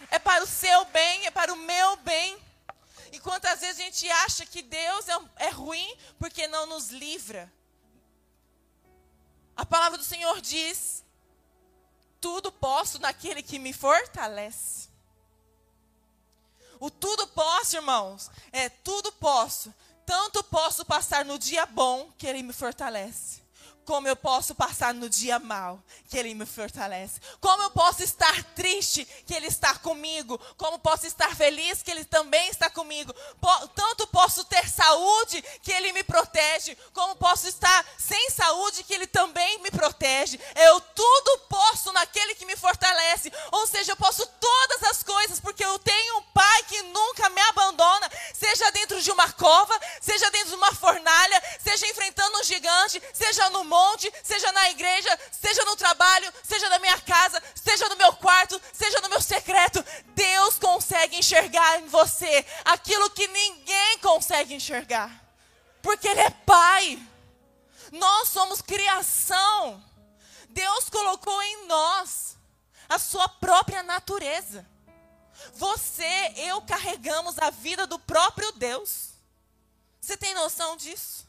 É 0.09 0.19
para 0.19 0.43
o 0.43 0.47
seu 0.47 0.85
bem, 0.85 1.25
é 1.25 1.31
para 1.31 1.53
o 1.53 1.57
meu 1.57 1.95
bem. 1.97 2.37
E 3.11 3.19
quantas 3.19 3.61
vezes 3.61 3.79
a 3.79 3.83
gente 3.83 4.09
acha 4.09 4.45
que 4.45 4.61
Deus 4.61 5.07
é, 5.07 5.17
é 5.37 5.49
ruim 5.49 5.97
porque 6.19 6.47
não 6.47 6.65
nos 6.65 6.89
livra. 6.89 7.51
A 9.55 9.65
palavra 9.65 9.97
do 9.97 10.03
Senhor 10.03 10.41
diz: 10.41 11.03
tudo 12.19 12.51
posso 12.51 12.99
naquele 12.99 13.41
que 13.41 13.59
me 13.59 13.71
fortalece. 13.71 14.89
O 16.79 16.89
tudo 16.89 17.27
posso, 17.27 17.77
irmãos, 17.77 18.29
é 18.51 18.67
tudo 18.67 19.11
posso. 19.13 19.73
Tanto 20.05 20.43
posso 20.43 20.85
passar 20.85 21.25
no 21.25 21.37
dia 21.39 21.65
bom 21.65 22.11
que 22.17 22.27
ele 22.27 22.43
me 22.43 22.53
fortalece 22.53 23.43
como 23.85 24.07
eu 24.07 24.15
posso 24.15 24.55
passar 24.55 24.93
no 24.93 25.09
dia 25.09 25.39
mal, 25.39 25.81
que 26.09 26.17
Ele 26.17 26.33
me 26.33 26.45
fortalece. 26.45 27.19
Como 27.39 27.63
eu 27.63 27.71
posso 27.71 28.03
estar 28.03 28.43
triste, 28.55 29.05
que 29.25 29.33
Ele 29.33 29.47
está 29.47 29.75
comigo. 29.75 30.39
Como 30.57 30.79
posso 30.79 31.05
estar 31.05 31.35
feliz, 31.35 31.81
que 31.81 31.91
Ele 31.91 32.05
também 32.05 32.49
está 32.49 32.69
comigo. 32.69 33.13
Tanto 33.75 34.07
posso 34.07 34.43
ter 34.45 34.67
saúde, 34.69 35.43
que 35.61 35.71
Ele 35.71 35.91
me 35.91 36.03
protege. 36.03 36.75
Como 36.93 37.15
posso 37.15 37.47
estar 37.47 37.85
sem 37.97 38.29
saúde, 38.29 38.83
que 38.83 38.93
Ele 38.93 39.07
também 39.07 39.59
me 39.59 39.71
protege. 39.71 40.39
Eu 40.55 40.79
tudo 40.79 41.39
posso 41.49 41.91
naquele 41.91 42.35
que 42.35 42.45
me 42.45 42.55
fortalece. 42.55 43.31
Ou 43.51 43.67
seja, 43.67 43.91
eu 43.91 43.97
posso 43.97 44.25
todas 44.25 44.72
seja 54.33 54.51
na 54.51 54.69
igreja, 54.71 55.19
seja 55.31 55.63
no 55.63 55.75
trabalho, 55.75 56.33
seja 56.43 56.67
na 56.67 56.79
minha 56.79 56.99
casa, 57.01 57.41
seja 57.53 57.87
no 57.87 57.95
meu 57.95 58.13
quarto, 58.13 58.59
seja 58.73 58.99
no 59.01 59.09
meu 59.09 59.21
secreto, 59.21 59.85
Deus 60.07 60.57
consegue 60.57 61.17
enxergar 61.17 61.79
em 61.79 61.87
você 61.87 62.43
aquilo 62.65 63.11
que 63.11 63.27
ninguém 63.27 63.99
consegue 63.99 64.55
enxergar. 64.55 65.11
Porque 65.83 66.07
Ele 66.07 66.21
é 66.21 66.29
Pai. 66.31 66.99
Nós 67.91 68.29
somos 68.29 68.59
criação. 68.59 69.83
Deus 70.49 70.89
colocou 70.89 71.39
em 71.43 71.67
nós 71.67 72.35
a 72.89 72.97
sua 72.97 73.29
própria 73.29 73.83
natureza. 73.83 74.67
Você, 75.53 76.33
eu 76.37 76.59
carregamos 76.63 77.37
a 77.37 77.51
vida 77.51 77.85
do 77.85 77.99
próprio 77.99 78.51
Deus. 78.53 79.09
Você 80.01 80.17
tem 80.17 80.33
noção 80.33 80.75
disso? 80.75 81.22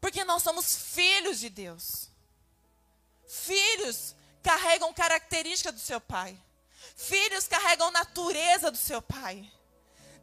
Porque 0.00 0.24
nós 0.24 0.42
somos 0.42 0.76
filhos 0.76 1.38
de 1.38 1.50
Deus. 1.50 2.08
Filhos 3.28 4.14
carregam 4.42 4.92
características 4.92 5.74
do 5.74 5.80
seu 5.80 6.00
pai. 6.00 6.36
Filhos 6.96 7.46
carregam 7.46 7.90
natureza 7.90 8.70
do 8.70 8.76
seu 8.76 9.02
pai. 9.02 9.50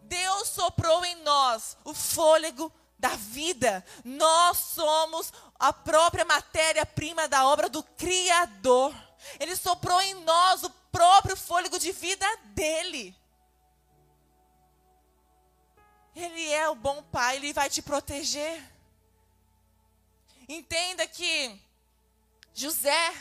Deus 0.03 0.49
soprou 0.49 1.03
em 1.05 1.15
nós 1.23 1.77
o 1.83 1.93
fôlego 1.93 2.71
da 2.97 3.09
vida. 3.09 3.85
Nós 4.03 4.57
somos 4.57 5.31
a 5.59 5.71
própria 5.71 6.25
matéria-prima 6.25 7.27
da 7.27 7.45
obra 7.45 7.69
do 7.69 7.83
Criador. 7.83 8.93
Ele 9.39 9.55
soprou 9.55 9.99
em 10.01 10.13
nós 10.23 10.63
o 10.63 10.69
próprio 10.91 11.35
fôlego 11.35 11.77
de 11.77 11.91
vida 11.91 12.25
dele. 12.45 13.15
Ele 16.15 16.49
é 16.51 16.67
o 16.67 16.75
bom 16.75 17.03
pai, 17.03 17.35
ele 17.35 17.53
vai 17.53 17.69
te 17.69 17.81
proteger. 17.81 18.76
Entenda 20.47 21.05
que 21.07 21.59
José, 22.53 23.13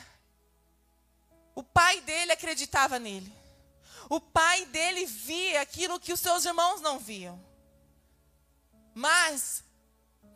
o 1.54 1.62
pai 1.62 2.00
dele 2.02 2.32
acreditava 2.32 2.98
nele. 2.98 3.34
O 4.08 4.20
pai 4.20 4.64
dele 4.66 5.04
via 5.04 5.60
aquilo 5.60 5.98
que 5.98 6.12
os 6.12 6.20
seus 6.20 6.44
irmãos 6.44 6.80
não 6.80 6.98
viam. 6.98 7.44
Mas 8.94 9.64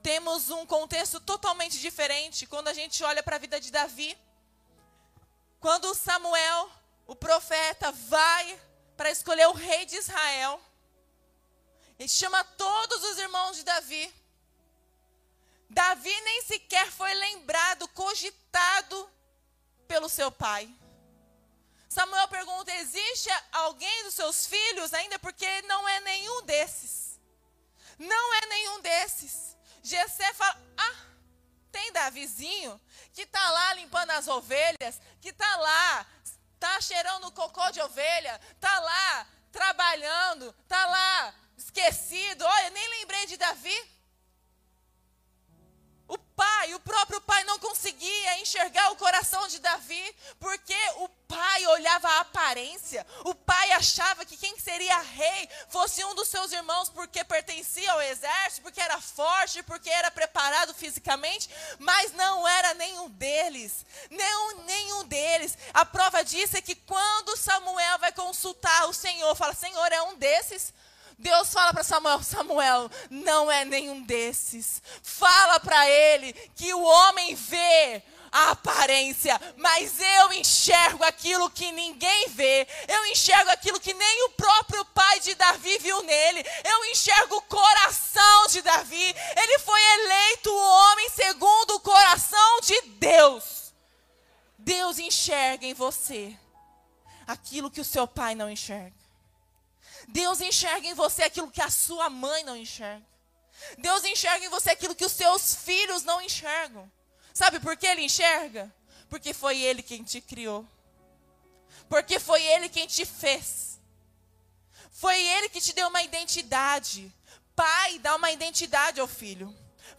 temos 0.02 0.50
um 0.50 0.66
contexto 0.66 1.20
totalmente 1.20 1.78
diferente 1.78 2.46
quando 2.46 2.68
a 2.68 2.74
gente 2.74 3.04
olha 3.04 3.22
para 3.22 3.36
a 3.36 3.38
vida 3.38 3.60
de 3.60 3.70
Davi. 3.70 4.18
Quando 5.60 5.94
Samuel, 5.94 6.70
o 7.06 7.14
profeta, 7.14 7.92
vai 7.92 8.60
para 8.96 9.10
escolher 9.10 9.46
o 9.46 9.52
rei 9.52 9.86
de 9.86 9.96
Israel, 9.96 10.60
ele 11.98 12.08
chama 12.08 12.42
todos 12.42 13.04
os 13.04 13.18
irmãos 13.18 13.56
de 13.56 13.62
Davi 13.62 14.12
Davi 15.70 16.20
nem 16.22 16.42
sequer 16.42 16.90
foi 16.90 17.14
lembrado, 17.14 17.86
cogitado 17.88 19.10
pelo 19.86 20.08
seu 20.08 20.30
pai. 20.30 20.68
Samuel 21.88 22.26
pergunta: 22.26 22.72
existe 22.74 23.30
alguém 23.52 24.02
dos 24.02 24.14
seus 24.14 24.46
filhos 24.46 24.92
ainda? 24.92 25.16
Porque 25.20 25.62
não 25.62 25.88
é 25.88 26.00
nenhum 26.00 26.42
desses. 26.42 27.20
Não 27.98 28.34
é 28.34 28.46
nenhum 28.46 28.80
desses. 28.80 29.56
Jessé 29.80 30.34
fala: 30.34 30.60
ah, 30.76 30.96
tem 31.70 31.92
Davizinho 31.92 32.80
que 33.12 33.22
está 33.22 33.50
lá 33.50 33.74
limpando 33.74 34.10
as 34.10 34.26
ovelhas, 34.26 35.00
que 35.20 35.28
está 35.28 35.56
lá, 35.56 36.06
está 36.54 36.80
cheirando 36.80 37.30
cocô 37.30 37.70
de 37.70 37.80
ovelha, 37.80 38.40
está 38.52 38.80
lá 38.80 39.26
trabalhando, 39.52 40.52
está 40.62 40.84
lá 40.86 41.34
esquecido. 41.56 42.44
Olha, 42.44 42.70
nem 42.70 42.88
lembrei 42.88 43.26
de 43.26 43.36
Davi 43.36 43.99
pai, 46.40 46.72
o 46.72 46.80
próprio 46.80 47.20
pai 47.20 47.44
não 47.44 47.58
conseguia 47.58 48.40
enxergar 48.40 48.90
o 48.92 48.96
coração 48.96 49.46
de 49.46 49.58
Davi, 49.58 50.16
porque 50.38 50.74
o 50.96 51.08
pai 51.28 51.66
olhava 51.66 52.08
a 52.08 52.20
aparência, 52.20 53.06
o 53.24 53.34
pai 53.34 53.72
achava 53.72 54.24
que 54.24 54.38
quem 54.38 54.58
seria 54.58 54.98
rei 55.00 55.48
fosse 55.68 56.02
um 56.02 56.14
dos 56.14 56.28
seus 56.28 56.50
irmãos, 56.50 56.88
porque 56.88 57.22
pertencia 57.24 57.92
ao 57.92 58.00
exército, 58.00 58.62
porque 58.62 58.80
era 58.80 58.98
forte, 58.98 59.62
porque 59.64 59.90
era 59.90 60.10
preparado 60.10 60.72
fisicamente, 60.72 61.50
mas 61.78 62.12
não 62.12 62.48
era 62.48 62.72
nenhum 62.72 63.10
deles, 63.10 63.84
nenhum, 64.08 64.62
nenhum 64.64 65.04
deles. 65.04 65.58
A 65.74 65.84
prova 65.84 66.24
disso 66.24 66.56
é 66.56 66.62
que 66.62 66.74
quando 66.74 67.36
Samuel 67.36 67.98
vai 67.98 68.12
consultar 68.12 68.88
o 68.88 68.94
Senhor, 68.94 69.36
fala: 69.36 69.52
Senhor, 69.52 69.92
é 69.92 70.00
um 70.00 70.16
desses. 70.16 70.72
Deus 71.20 71.52
fala 71.52 71.72
para 71.72 71.84
Samuel: 71.84 72.22
Samuel, 72.22 72.90
não 73.10 73.52
é 73.52 73.64
nenhum 73.64 74.02
desses. 74.02 74.82
Fala 75.02 75.60
para 75.60 75.88
ele 75.88 76.32
que 76.56 76.72
o 76.72 76.82
homem 76.82 77.34
vê 77.34 78.02
a 78.32 78.52
aparência, 78.52 79.38
mas 79.56 80.00
eu 80.00 80.32
enxergo 80.32 81.04
aquilo 81.04 81.50
que 81.50 81.70
ninguém 81.72 82.28
vê. 82.30 82.66
Eu 82.88 83.06
enxergo 83.06 83.50
aquilo 83.50 83.78
que 83.78 83.92
nem 83.92 84.24
o 84.26 84.30
próprio 84.30 84.82
pai 84.86 85.20
de 85.20 85.34
Davi 85.34 85.78
viu 85.78 86.02
nele. 86.02 86.42
Eu 86.64 86.84
enxergo 86.86 87.36
o 87.36 87.42
coração 87.42 88.46
de 88.48 88.62
Davi. 88.62 89.14
Ele 89.36 89.58
foi 89.58 89.82
eleito 89.82 90.50
o 90.50 90.70
homem 90.70 91.10
segundo 91.10 91.74
o 91.74 91.80
coração 91.80 92.60
de 92.62 92.80
Deus. 92.98 93.74
Deus 94.58 94.98
enxerga 94.98 95.66
em 95.66 95.74
você 95.74 96.34
aquilo 97.26 97.70
que 97.70 97.80
o 97.80 97.84
seu 97.84 98.08
pai 98.08 98.34
não 98.34 98.48
enxerga. 98.48 98.99
Deus 100.12 100.40
enxerga 100.40 100.86
em 100.86 100.94
você 100.94 101.22
aquilo 101.22 101.50
que 101.50 101.62
a 101.62 101.70
sua 101.70 102.10
mãe 102.10 102.42
não 102.44 102.56
enxerga. 102.56 103.06
Deus 103.78 104.04
enxerga 104.04 104.44
em 104.44 104.48
você 104.48 104.70
aquilo 104.70 104.94
que 104.94 105.04
os 105.04 105.12
seus 105.12 105.54
filhos 105.54 106.02
não 106.02 106.20
enxergam. 106.20 106.90
Sabe 107.32 107.60
por 107.60 107.76
que 107.76 107.86
ele 107.86 108.02
enxerga? 108.02 108.72
Porque 109.08 109.32
foi 109.32 109.60
ele 109.60 109.82
quem 109.82 110.02
te 110.02 110.20
criou. 110.20 110.66
Porque 111.88 112.18
foi 112.18 112.42
ele 112.42 112.68
quem 112.68 112.86
te 112.86 113.04
fez. 113.04 113.80
Foi 114.90 115.20
ele 115.20 115.48
que 115.48 115.60
te 115.60 115.72
deu 115.72 115.88
uma 115.88 116.02
identidade. 116.02 117.12
Pai 117.54 117.98
dá 117.98 118.16
uma 118.16 118.32
identidade 118.32 119.00
ao 119.00 119.06
filho. 119.06 119.54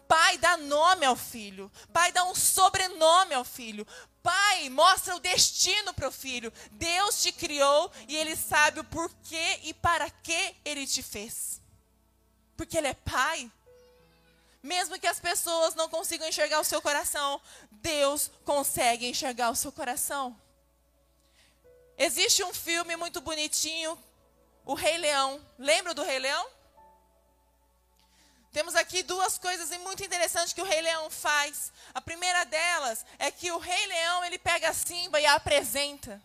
Pai 0.07 0.37
dá 0.37 0.57
nome 0.57 1.05
ao 1.05 1.15
filho. 1.15 1.71
Pai 1.93 2.11
dá 2.11 2.23
um 2.25 2.35
sobrenome 2.35 3.33
ao 3.33 3.45
filho. 3.45 3.87
Pai 4.23 4.69
mostra 4.69 5.15
o 5.15 5.19
destino 5.19 5.93
para 5.93 6.07
o 6.07 6.11
filho. 6.11 6.51
Deus 6.71 7.21
te 7.21 7.31
criou 7.31 7.91
e 8.07 8.15
ele 8.15 8.35
sabe 8.35 8.79
o 8.79 8.83
porquê 8.83 9.59
e 9.63 9.73
para 9.73 10.09
que 10.09 10.55
ele 10.63 10.85
te 10.87 11.01
fez. 11.01 11.61
Porque 12.55 12.77
ele 12.77 12.87
é 12.87 12.93
pai. 12.93 13.51
Mesmo 14.61 14.99
que 14.99 15.07
as 15.07 15.19
pessoas 15.19 15.73
não 15.73 15.89
consigam 15.89 16.27
enxergar 16.27 16.59
o 16.59 16.63
seu 16.63 16.81
coração, 16.81 17.41
Deus 17.71 18.29
consegue 18.45 19.07
enxergar 19.07 19.49
o 19.49 19.55
seu 19.55 19.71
coração. 19.71 20.39
Existe 21.97 22.43
um 22.43 22.53
filme 22.53 22.95
muito 22.95 23.21
bonitinho, 23.21 23.97
O 24.65 24.75
Rei 24.75 24.97
Leão. 24.97 25.43
Lembra 25.57 25.93
do 25.93 26.03
Rei 26.03 26.19
Leão? 26.19 26.47
Temos 28.51 28.75
aqui 28.75 29.01
duas 29.01 29.37
coisas 29.37 29.69
muito 29.79 30.03
interessantes 30.03 30.53
que 30.53 30.61
o 30.61 30.65
Rei 30.65 30.81
Leão 30.81 31.09
faz. 31.09 31.71
A 31.93 32.01
primeira 32.01 32.43
delas 32.43 33.05
é 33.17 33.31
que 33.31 33.51
o 33.51 33.57
Rei 33.57 33.85
Leão 33.87 34.25
ele 34.25 34.37
pega 34.37 34.69
a 34.69 34.73
Simba 34.73 35.19
e 35.21 35.25
a 35.25 35.35
apresenta 35.35 36.21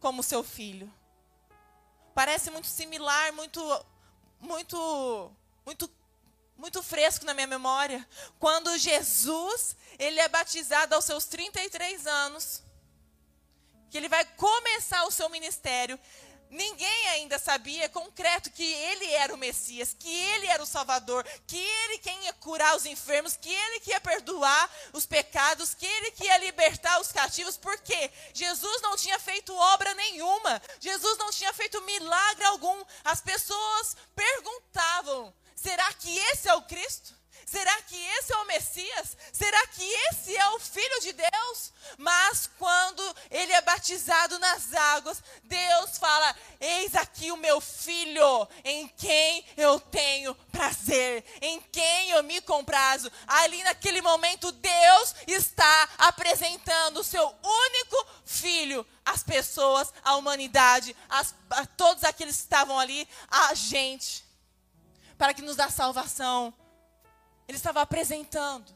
como 0.00 0.22
seu 0.22 0.42
filho. 0.42 0.92
Parece 2.14 2.50
muito 2.50 2.66
similar, 2.66 3.32
muito 3.32 3.60
muito 4.40 5.30
muito 5.64 5.90
muito 6.56 6.82
fresco 6.82 7.26
na 7.26 7.34
minha 7.34 7.46
memória, 7.46 8.08
quando 8.38 8.78
Jesus, 8.78 9.76
ele 9.98 10.18
é 10.18 10.26
batizado 10.26 10.94
aos 10.94 11.04
seus 11.04 11.26
33 11.26 12.06
anos, 12.06 12.62
que 13.90 13.98
ele 13.98 14.08
vai 14.08 14.24
começar 14.24 15.04
o 15.04 15.10
seu 15.10 15.28
ministério, 15.28 16.00
Ninguém 16.48 17.08
ainda 17.08 17.38
sabia 17.38 17.88
concreto 17.88 18.50
que 18.50 18.62
ele 18.62 19.06
era 19.12 19.34
o 19.34 19.38
Messias, 19.38 19.96
que 19.98 20.08
ele 20.08 20.46
era 20.46 20.62
o 20.62 20.66
Salvador, 20.66 21.24
que 21.46 21.56
ele 21.56 21.98
quem 21.98 22.24
ia 22.24 22.32
curar 22.34 22.76
os 22.76 22.86
enfermos, 22.86 23.36
que 23.36 23.52
ele 23.52 23.80
que 23.80 23.90
ia 23.90 24.00
perdoar 24.00 24.70
os 24.92 25.06
pecados, 25.06 25.74
que 25.74 25.86
ele 25.86 26.12
que 26.12 26.24
ia 26.24 26.38
libertar 26.38 27.00
os 27.00 27.10
cativos, 27.10 27.56
porque 27.56 28.10
Jesus 28.32 28.80
não 28.82 28.96
tinha 28.96 29.18
feito 29.18 29.54
obra 29.54 29.92
nenhuma, 29.94 30.62
Jesus 30.78 31.18
não 31.18 31.30
tinha 31.30 31.52
feito 31.52 31.82
milagre 31.82 32.44
algum. 32.44 32.84
As 33.04 33.20
pessoas 33.20 33.96
perguntavam: 34.14 35.34
será 35.54 35.92
que 35.94 36.16
esse 36.16 36.48
é 36.48 36.54
o 36.54 36.62
Cristo? 36.62 37.15
Será 37.48 37.80
que 37.82 37.96
esse 37.96 38.32
é 38.32 38.36
o 38.38 38.46
Messias? 38.46 39.16
Será 39.32 39.66
que 39.68 39.84
esse 39.84 40.36
é 40.36 40.48
o 40.50 40.58
Filho 40.58 41.00
de 41.00 41.12
Deus? 41.12 41.72
Mas 41.96 42.50
quando 42.58 43.16
ele 43.30 43.52
é 43.52 43.60
batizado 43.62 44.36
nas 44.40 44.74
águas, 44.74 45.22
Deus 45.44 45.96
fala: 45.96 46.34
Eis 46.60 46.96
aqui 46.96 47.30
o 47.30 47.36
meu 47.36 47.60
filho, 47.60 48.48
em 48.64 48.88
quem 48.88 49.46
eu 49.56 49.78
tenho 49.78 50.34
prazer, 50.50 51.24
em 51.40 51.60
quem 51.70 52.10
eu 52.10 52.24
me 52.24 52.40
comprazo. 52.40 53.12
Ali 53.28 53.62
naquele 53.62 54.02
momento, 54.02 54.50
Deus 54.50 55.14
está 55.28 55.88
apresentando 55.98 56.98
o 56.98 57.04
seu 57.04 57.32
único 57.44 58.06
filho 58.24 58.84
às 59.04 59.22
pessoas, 59.22 59.94
à 60.02 60.16
humanidade, 60.16 60.96
às, 61.08 61.32
a 61.50 61.64
todos 61.64 62.02
aqueles 62.02 62.34
que 62.34 62.42
estavam 62.42 62.76
ali, 62.76 63.08
a 63.30 63.54
gente, 63.54 64.24
para 65.16 65.32
que 65.32 65.42
nos 65.42 65.54
dá 65.54 65.70
salvação 65.70 66.52
ele 67.46 67.56
estava 67.56 67.80
apresentando. 67.80 68.74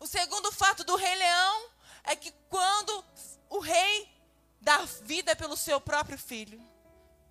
O 0.00 0.06
segundo 0.06 0.52
fato 0.52 0.84
do 0.84 0.96
Rei 0.96 1.14
Leão 1.14 1.70
é 2.04 2.16
que 2.16 2.32
quando 2.48 3.04
o 3.48 3.58
rei 3.58 4.08
dá 4.60 4.78
vida 5.02 5.34
pelo 5.36 5.56
seu 5.56 5.80
próprio 5.80 6.18
filho. 6.18 6.60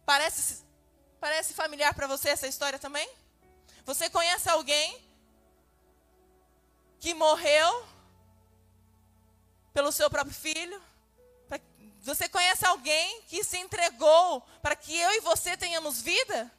Parece, 0.05 0.63
parece 1.19 1.53
familiar 1.53 1.93
para 1.93 2.07
você 2.07 2.29
essa 2.29 2.47
história 2.47 2.79
também? 2.79 3.09
Você 3.85 4.09
conhece 4.09 4.49
alguém 4.49 5.05
que 6.99 7.13
morreu 7.13 7.87
pelo 9.73 9.91
seu 9.91 10.09
próprio 10.09 10.33
filho? 10.33 10.81
Você 12.01 12.29
conhece 12.29 12.65
alguém 12.65 13.21
que 13.23 13.43
se 13.43 13.57
entregou 13.57 14.41
para 14.61 14.75
que 14.75 14.97
eu 14.97 15.11
e 15.11 15.19
você 15.19 15.57
tenhamos 15.57 16.01
vida? 16.01 16.49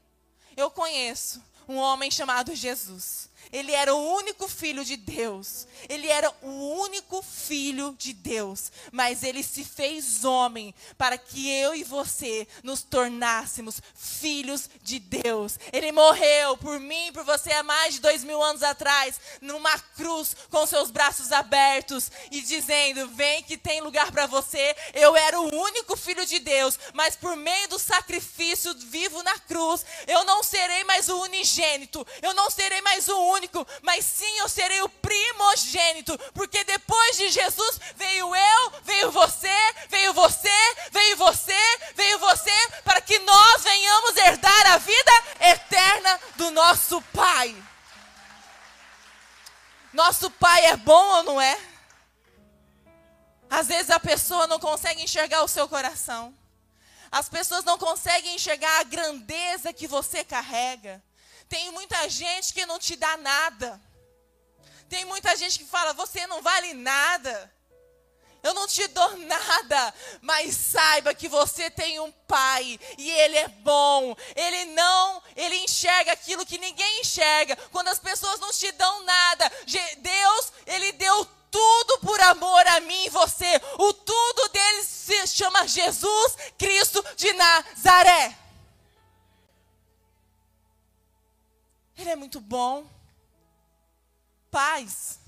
Eu 0.54 0.70
conheço 0.70 1.42
um 1.66 1.76
homem 1.76 2.10
chamado 2.10 2.54
Jesus. 2.54 3.27
Ele 3.52 3.72
era 3.72 3.94
o 3.94 4.14
único 4.14 4.48
filho 4.48 4.84
de 4.84 4.96
Deus. 4.96 5.66
Ele 5.88 6.08
era 6.08 6.32
o 6.42 6.80
único 6.80 7.22
filho 7.22 7.94
de 7.98 8.12
Deus. 8.12 8.70
Mas 8.92 9.22
ele 9.22 9.42
se 9.42 9.64
fez 9.64 10.24
homem 10.24 10.74
para 10.96 11.16
que 11.16 11.50
eu 11.50 11.74
e 11.74 11.84
você 11.84 12.46
nos 12.62 12.82
tornássemos 12.82 13.80
filhos 13.94 14.68
de 14.82 14.98
Deus. 14.98 15.58
Ele 15.72 15.92
morreu 15.92 16.56
por 16.56 16.78
mim 16.78 17.10
por 17.12 17.24
você 17.24 17.52
há 17.52 17.62
mais 17.62 17.94
de 17.94 18.00
dois 18.00 18.24
mil 18.24 18.42
anos 18.42 18.62
atrás, 18.62 19.20
numa 19.40 19.78
cruz, 19.78 20.36
com 20.50 20.66
seus 20.66 20.90
braços 20.90 21.32
abertos 21.32 22.10
e 22.30 22.40
dizendo: 22.40 23.08
Vem 23.08 23.42
que 23.42 23.56
tem 23.56 23.80
lugar 23.80 24.10
para 24.12 24.26
você. 24.26 24.76
Eu 24.94 25.16
era 25.16 25.40
o 25.40 25.54
único 25.54 25.96
filho 25.96 26.24
de 26.26 26.38
Deus, 26.38 26.78
mas 26.92 27.16
por 27.16 27.36
meio 27.36 27.68
do 27.68 27.78
sacrifício 27.78 28.74
vivo 28.74 29.22
na 29.22 29.38
cruz, 29.40 29.84
eu 30.06 30.24
não 30.24 30.42
serei 30.42 30.84
mais 30.84 31.08
o 31.08 31.20
unigênito, 31.22 32.06
eu 32.22 32.34
não 32.34 32.50
serei 32.50 32.80
mais 32.82 33.08
o 33.08 33.16
único 33.16 33.37
único, 33.38 33.66
mas 33.82 34.04
sim 34.04 34.38
eu 34.38 34.48
serei 34.48 34.82
o 34.82 34.88
primogênito, 34.88 36.18
porque 36.34 36.62
depois 36.64 37.16
de 37.16 37.30
Jesus 37.30 37.80
veio 37.96 38.34
eu, 38.34 38.72
veio 38.82 39.10
você, 39.10 39.56
veio 39.88 40.12
você, 40.12 40.48
veio 40.90 41.16
você, 41.16 41.78
veio 41.94 42.18
você, 42.18 42.68
para 42.84 43.00
que 43.00 43.18
nós 43.20 43.62
venhamos 43.62 44.16
herdar 44.16 44.72
a 44.72 44.78
vida 44.78 45.12
eterna 45.40 46.20
do 46.36 46.50
nosso 46.50 47.00
Pai. 47.14 47.56
Nosso 49.92 50.30
Pai 50.32 50.66
é 50.66 50.76
bom 50.76 51.16
ou 51.16 51.22
não 51.22 51.40
é? 51.40 51.58
Às 53.50 53.68
vezes 53.68 53.90
a 53.90 53.98
pessoa 53.98 54.46
não 54.46 54.58
consegue 54.58 55.02
enxergar 55.02 55.42
o 55.42 55.48
seu 55.48 55.66
coração. 55.66 56.34
As 57.10 57.28
pessoas 57.28 57.64
não 57.64 57.78
conseguem 57.78 58.34
enxergar 58.34 58.80
a 58.80 58.84
grandeza 58.84 59.72
que 59.72 59.86
você 59.86 60.22
carrega. 60.22 61.02
Tem 61.48 61.70
muita 61.72 62.08
gente 62.08 62.52
que 62.52 62.66
não 62.66 62.78
te 62.78 62.96
dá 62.96 63.16
nada. 63.16 63.80
Tem 64.88 65.04
muita 65.04 65.34
gente 65.36 65.58
que 65.58 65.64
fala: 65.64 65.92
você 65.92 66.26
não 66.26 66.42
vale 66.42 66.74
nada. 66.74 67.52
Eu 68.42 68.54
não 68.54 68.66
te 68.66 68.86
dou 68.88 69.16
nada, 69.26 69.94
mas 70.20 70.54
saiba 70.54 71.14
que 71.14 71.28
você 71.28 71.70
tem 71.70 71.98
um 72.00 72.10
pai 72.12 72.78
e 72.96 73.10
ele 73.10 73.36
é 73.36 73.48
bom. 73.48 74.16
Ele 74.36 74.66
não, 74.66 75.22
ele 75.36 75.56
enxerga 75.56 76.12
aquilo 76.12 76.46
que 76.46 76.58
ninguém 76.58 77.00
enxerga. 77.00 77.56
Quando 77.70 77.88
as 77.88 77.98
pessoas 77.98 78.38
não 78.40 78.52
te 78.52 78.70
dão 78.72 79.04
nada, 79.04 79.52
Deus, 79.98 80.52
ele 80.66 80.92
deu 80.92 81.24
tudo 81.50 81.98
por 82.00 82.20
amor 82.20 82.66
a 82.68 82.80
mim 82.80 83.06
e 83.06 83.10
você. 83.10 83.60
O 83.78 83.92
tudo 83.92 84.48
dele 84.48 84.84
se 84.84 85.26
chama 85.26 85.66
Jesus 85.66 86.36
Cristo 86.56 87.04
de 87.16 87.32
Nazaré. 87.32 88.47
Ele 91.98 92.10
é 92.10 92.16
muito 92.16 92.40
bom. 92.40 92.88
Paz. 94.50 95.18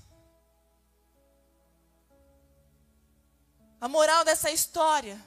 A 3.79 3.87
moral 3.87 4.23
dessa 4.23 4.49
história, 4.49 5.19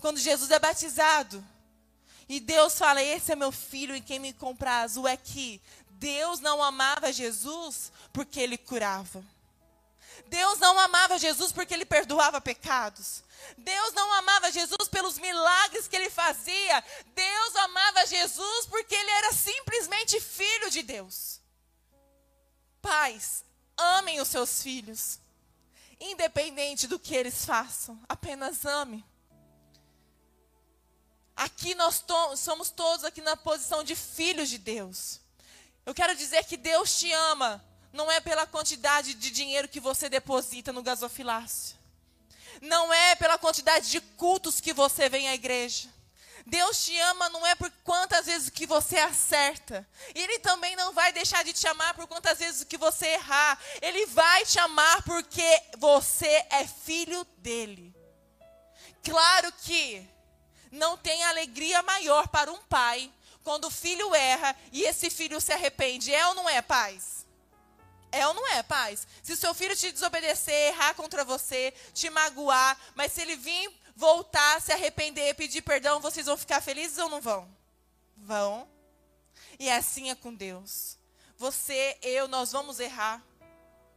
quando 0.00 0.18
Jesus 0.18 0.50
é 0.50 0.58
batizado, 0.58 1.42
e 2.28 2.38
Deus 2.38 2.78
fala: 2.78 3.02
Esse 3.02 3.32
é 3.32 3.36
meu 3.36 3.50
filho 3.50 3.96
em 3.96 4.02
quem 4.02 4.18
me 4.18 4.32
comprazo, 4.32 5.08
é 5.08 5.16
que 5.16 5.60
Deus 5.88 6.40
não 6.40 6.62
amava 6.62 7.12
Jesus 7.12 7.90
porque 8.12 8.38
ele 8.38 8.58
curava. 8.58 9.24
Deus 10.28 10.58
não 10.58 10.78
amava 10.78 11.18
Jesus 11.18 11.52
porque 11.52 11.74
ele 11.74 11.84
perdoava 11.84 12.40
pecados. 12.40 13.22
Deus 13.56 13.92
não 13.92 14.12
amava 14.14 14.50
Jesus 14.50 14.88
pelos 14.88 15.18
milagres 15.18 15.88
que 15.88 15.96
ele 15.96 16.10
fazia. 16.10 16.84
Deus 17.14 17.56
amava 17.56 18.06
Jesus 18.06 18.66
porque 18.66 18.94
ele 18.94 19.10
era 19.10 19.32
simplesmente 19.32 20.20
filho 20.20 20.70
de 20.70 20.82
Deus. 20.82 21.40
Pais, 22.80 23.44
amem 23.76 24.20
os 24.20 24.28
seus 24.28 24.62
filhos. 24.62 25.18
Independente 26.00 26.86
do 26.86 26.98
que 26.98 27.14
eles 27.14 27.44
façam, 27.44 28.00
apenas 28.08 28.64
ame. 28.64 29.04
Aqui 31.36 31.74
nós 31.74 32.00
to 32.00 32.36
somos 32.36 32.70
todos 32.70 33.04
aqui 33.04 33.20
na 33.20 33.36
posição 33.36 33.82
de 33.82 33.96
filhos 33.96 34.48
de 34.48 34.58
Deus. 34.58 35.20
Eu 35.86 35.94
quero 35.94 36.14
dizer 36.14 36.44
que 36.44 36.56
Deus 36.56 36.98
te 36.98 37.10
ama, 37.12 37.64
não 37.92 38.10
é 38.10 38.20
pela 38.20 38.46
quantidade 38.46 39.14
de 39.14 39.30
dinheiro 39.30 39.68
que 39.68 39.80
você 39.80 40.08
deposita 40.08 40.72
no 40.72 40.82
gasofilácio 40.82 41.80
não 42.60 42.92
é 42.92 43.14
pela 43.14 43.38
quantidade 43.38 43.90
de 43.90 44.00
cultos 44.00 44.60
que 44.60 44.72
você 44.72 45.08
vem 45.08 45.28
à 45.28 45.34
igreja. 45.34 45.88
Deus 46.46 46.84
te 46.84 46.98
ama 47.00 47.28
não 47.28 47.46
é 47.46 47.54
por 47.54 47.70
quantas 47.84 48.26
vezes 48.26 48.50
que 48.50 48.66
você 48.66 48.98
acerta. 48.98 49.86
Ele 50.14 50.38
também 50.40 50.74
não 50.74 50.92
vai 50.92 51.12
deixar 51.12 51.44
de 51.44 51.52
te 51.52 51.66
amar 51.66 51.94
por 51.94 52.06
quantas 52.06 52.38
vezes 52.38 52.64
que 52.64 52.76
você 52.76 53.06
errar. 53.08 53.58
Ele 53.80 54.06
vai 54.06 54.44
te 54.44 54.58
amar 54.58 55.02
porque 55.02 55.62
você 55.78 56.44
é 56.50 56.66
filho 56.66 57.24
dele. 57.38 57.94
Claro 59.02 59.52
que 59.62 60.06
não 60.70 60.96
tem 60.96 61.22
alegria 61.24 61.82
maior 61.82 62.28
para 62.28 62.52
um 62.52 62.62
pai 62.64 63.12
quando 63.44 63.66
o 63.66 63.70
filho 63.70 64.14
erra 64.14 64.56
e 64.72 64.82
esse 64.82 65.08
filho 65.08 65.40
se 65.40 65.52
arrepende. 65.52 66.12
É 66.12 66.26
ou 66.26 66.34
não 66.34 66.48
é, 66.48 66.60
pais? 66.62 67.26
É 68.12 68.26
ou 68.26 68.34
não 68.34 68.46
é, 68.48 68.62
pais? 68.62 69.06
Se 69.22 69.36
seu 69.36 69.54
filho 69.54 69.76
te 69.76 69.92
desobedecer, 69.92 70.68
errar 70.68 70.94
contra 70.94 71.24
você, 71.24 71.72
te 71.94 72.10
magoar, 72.10 72.78
mas 72.94 73.12
se 73.12 73.20
ele 73.20 73.36
vir 73.36 73.72
voltar, 73.94 74.60
se 74.60 74.72
arrepender, 74.72 75.34
pedir 75.34 75.62
perdão, 75.62 76.00
vocês 76.00 76.26
vão 76.26 76.36
ficar 76.36 76.60
felizes 76.60 76.98
ou 76.98 77.08
não 77.08 77.20
vão? 77.20 77.48
Vão. 78.16 78.68
E 79.58 79.70
assim 79.70 80.10
é 80.10 80.14
com 80.14 80.34
Deus. 80.34 80.96
Você, 81.36 81.96
eu, 82.02 82.26
nós 82.26 82.52
vamos 82.52 82.80
errar. 82.80 83.22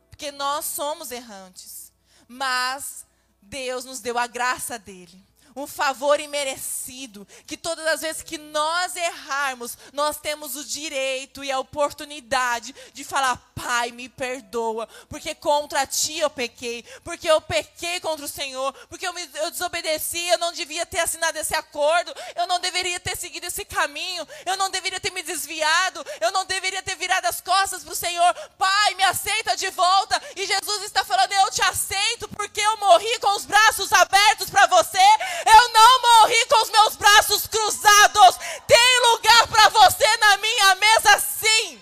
Porque 0.10 0.32
nós 0.32 0.66
somos 0.66 1.12
errantes. 1.12 1.92
Mas 2.28 3.06
Deus 3.42 3.86
nos 3.86 4.00
deu 4.00 4.18
a 4.18 4.28
graça 4.28 4.78
dele 4.78 5.22
um 5.56 5.68
favor 5.68 6.20
imerecido, 6.20 7.28
que 7.46 7.58
todas 7.58 7.86
as 7.88 8.02
vezes 8.02 8.24
que 8.24 8.38
nós 8.38 8.96
errarmos, 8.96 9.78
nós 9.92 10.18
temos 10.18 10.56
o 10.56 10.66
direito 10.66 11.44
e 11.44 11.52
a 11.52 11.60
oportunidade 11.60 12.74
de 12.94 13.04
falar: 13.04 13.38
Pai, 13.56 13.92
me 13.92 14.10
perdoa, 14.10 14.88
porque 15.08 15.36
contra 15.36 15.86
ti 15.86 16.18
eu 16.20 16.30
pequei, 16.30 16.84
porque 17.04 17.30
eu 17.30 17.40
pequei 17.42 18.00
contra 18.00 18.26
o 18.26 18.30
Senhor, 18.30 18.74
porque 18.90 19.08
eu, 19.08 19.14
me, 19.14 19.30
eu 19.36 19.52
desobedeci, 19.52 20.28
eu 20.28 20.38
não 20.38 20.52
devia 20.52 20.86
ter 20.86 21.00
assinado 21.00 21.38
esse 21.38 21.56
acordo, 21.56 22.14
eu 22.36 22.48
não 22.48 22.60
deveria 22.60 23.00
ter 23.00 23.16
seguido 23.16 23.46
esse 23.46 23.66
caminho, 23.66 24.28
eu 24.46 24.58
não 24.58 24.70
deveria 24.70 25.00
ter 25.00 25.12
me 25.12 25.24
desviado, 25.24 26.06
eu 26.20 26.32
não 26.32 26.46
deveria 26.46 26.82
ter 26.82 26.96
virado 26.96 27.26
as 27.26 27.42
costas 27.42 27.84
para 27.84 27.94
o 27.94 27.96
Senhor. 27.96 28.34
Pai, 28.58 28.96
me 28.96 29.04
aceita 29.04 29.56
de 29.56 29.70
volta. 29.70 30.22
E 30.36 30.46
Jesus 30.46 30.84
está 30.84 31.04
falando: 31.04 31.32
Eu 31.32 31.52
te 31.52 31.62
aceito, 31.62 32.28
porque 32.30 32.62
eu 32.62 32.78
morri 32.78 33.20
com 33.20 33.36
os 33.36 33.46
braços 33.46 33.92
abertos 33.92 34.50
para 34.50 34.68
você. 34.68 34.98
Eu 35.46 35.70
não 35.70 36.02
morri 36.02 36.46
com 36.46 36.62
os 36.64 36.70
meus 36.70 36.96
braços 36.96 37.48
cruzados. 37.48 38.38
Tem 38.68 39.00
lugar 39.12 39.48
para 39.48 39.70
você 39.70 40.18
na 40.18 40.38
minha 40.38 40.76
mesa, 40.76 41.20
sim. 41.20 41.82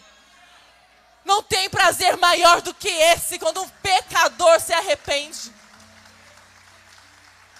Não 1.24 1.44
tem 1.44 1.70
prazer 1.70 2.18
maior 2.18 2.62
do 2.62 2.74
que 2.74 2.90
esse 2.90 3.38
quando 3.38 3.62
um 3.62 3.70
pecador 3.70 4.60
se 4.60 4.74
arrepende. 4.74 5.52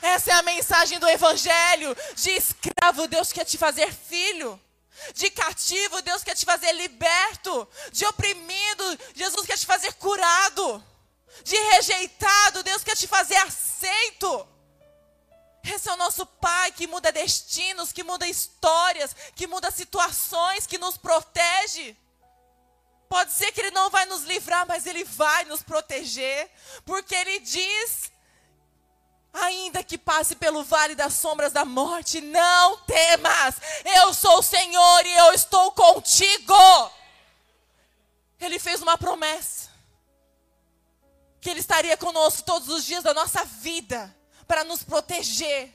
Essa 0.02 0.32
é 0.32 0.34
a 0.34 0.42
mensagem 0.42 0.98
do 0.98 1.08
Evangelho. 1.08 1.96
De 2.16 2.32
escravo, 2.32 3.08
Deus 3.08 3.32
quer 3.32 3.46
te 3.46 3.58
fazer 3.58 3.94
filho. 3.94 4.60
De 5.14 5.30
cativo, 5.30 6.02
Deus 6.02 6.24
quer 6.24 6.36
te 6.36 6.46
fazer 6.46 6.72
liberto. 6.74 7.68
De 7.92 8.06
oprimido, 8.06 9.00
Jesus 9.14 9.46
quer 9.46 9.58
te 9.58 9.66
fazer 9.66 9.94
curado. 9.94 10.84
De 11.44 11.56
rejeitado, 11.56 12.64
Deus 12.64 12.84
quer 12.84 12.96
te 12.96 13.08
fazer 13.08 13.38
aceito. 13.38 14.48
Esse 15.64 15.90
é 15.90 15.94
o 15.94 15.98
nosso 15.98 16.26
Pai 16.26 16.72
que 16.72 16.88
muda 16.88 17.12
destinos, 17.12 17.92
que 17.92 18.04
muda 18.04 18.28
histórias, 18.28 19.16
que 19.36 19.46
muda 19.46 19.70
situações, 19.70 20.66
que 20.66 20.78
nos 20.78 20.98
protege. 20.98 21.96
Pode 23.08 23.32
ser 23.32 23.52
que 23.52 23.62
Ele 23.62 23.72
não 23.72 23.90
vai 23.90 24.06
nos 24.06 24.24
livrar, 24.24 24.66
mas 24.68 24.86
Ele 24.86 25.04
vai 25.04 25.46
nos 25.46 25.62
proteger, 25.62 26.50
porque 26.84 27.14
Ele 27.14 27.40
diz: 27.40 28.12
ainda 29.32 29.84
que 29.84 29.98
passe 29.98 30.36
pelo 30.36 30.64
vale 30.64 30.96
das 30.96 31.14
sombras 31.14 31.52
da 31.52 31.64
morte, 31.64 32.22
não 32.22 32.78
temas, 32.80 33.56
eu 33.86 34.14
sou 34.14 34.40
o 34.40 34.44
Senhor 34.44 35.06
e 35.06 35.18
eu 35.18 35.34
estou 35.34 35.72
contigo. 35.74 36.92
Ele 38.40 38.58
fez 38.58 38.82
uma 38.82 38.98
promessa, 38.98 39.70
que 41.40 41.50
Ele 41.50 41.60
estaria 41.60 41.96
conosco 41.98 42.42
todos 42.44 42.68
os 42.70 42.84
dias 42.84 43.04
da 43.04 43.14
nossa 43.14 43.46
vida 43.46 44.21
para 44.52 44.66
nos 44.66 44.84
proteger. 44.84 45.74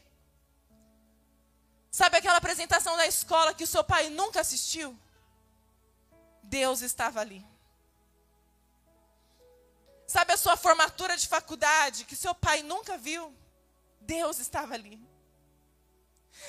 Sabe 1.90 2.18
aquela 2.18 2.36
apresentação 2.36 2.94
da 2.94 3.06
escola 3.06 3.54
que 3.54 3.64
o 3.64 3.66
seu 3.66 3.82
pai 3.82 4.10
nunca 4.10 4.42
assistiu? 4.42 4.94
Deus 6.42 6.82
estava 6.82 7.20
ali. 7.22 7.42
Sabe 10.06 10.34
a 10.34 10.36
sua 10.36 10.58
formatura 10.58 11.16
de 11.16 11.26
faculdade 11.26 12.04
que 12.04 12.14
seu 12.14 12.34
pai 12.34 12.62
nunca 12.62 12.98
viu? 12.98 13.34
Deus 14.02 14.38
estava 14.38 14.74
ali. 14.74 15.00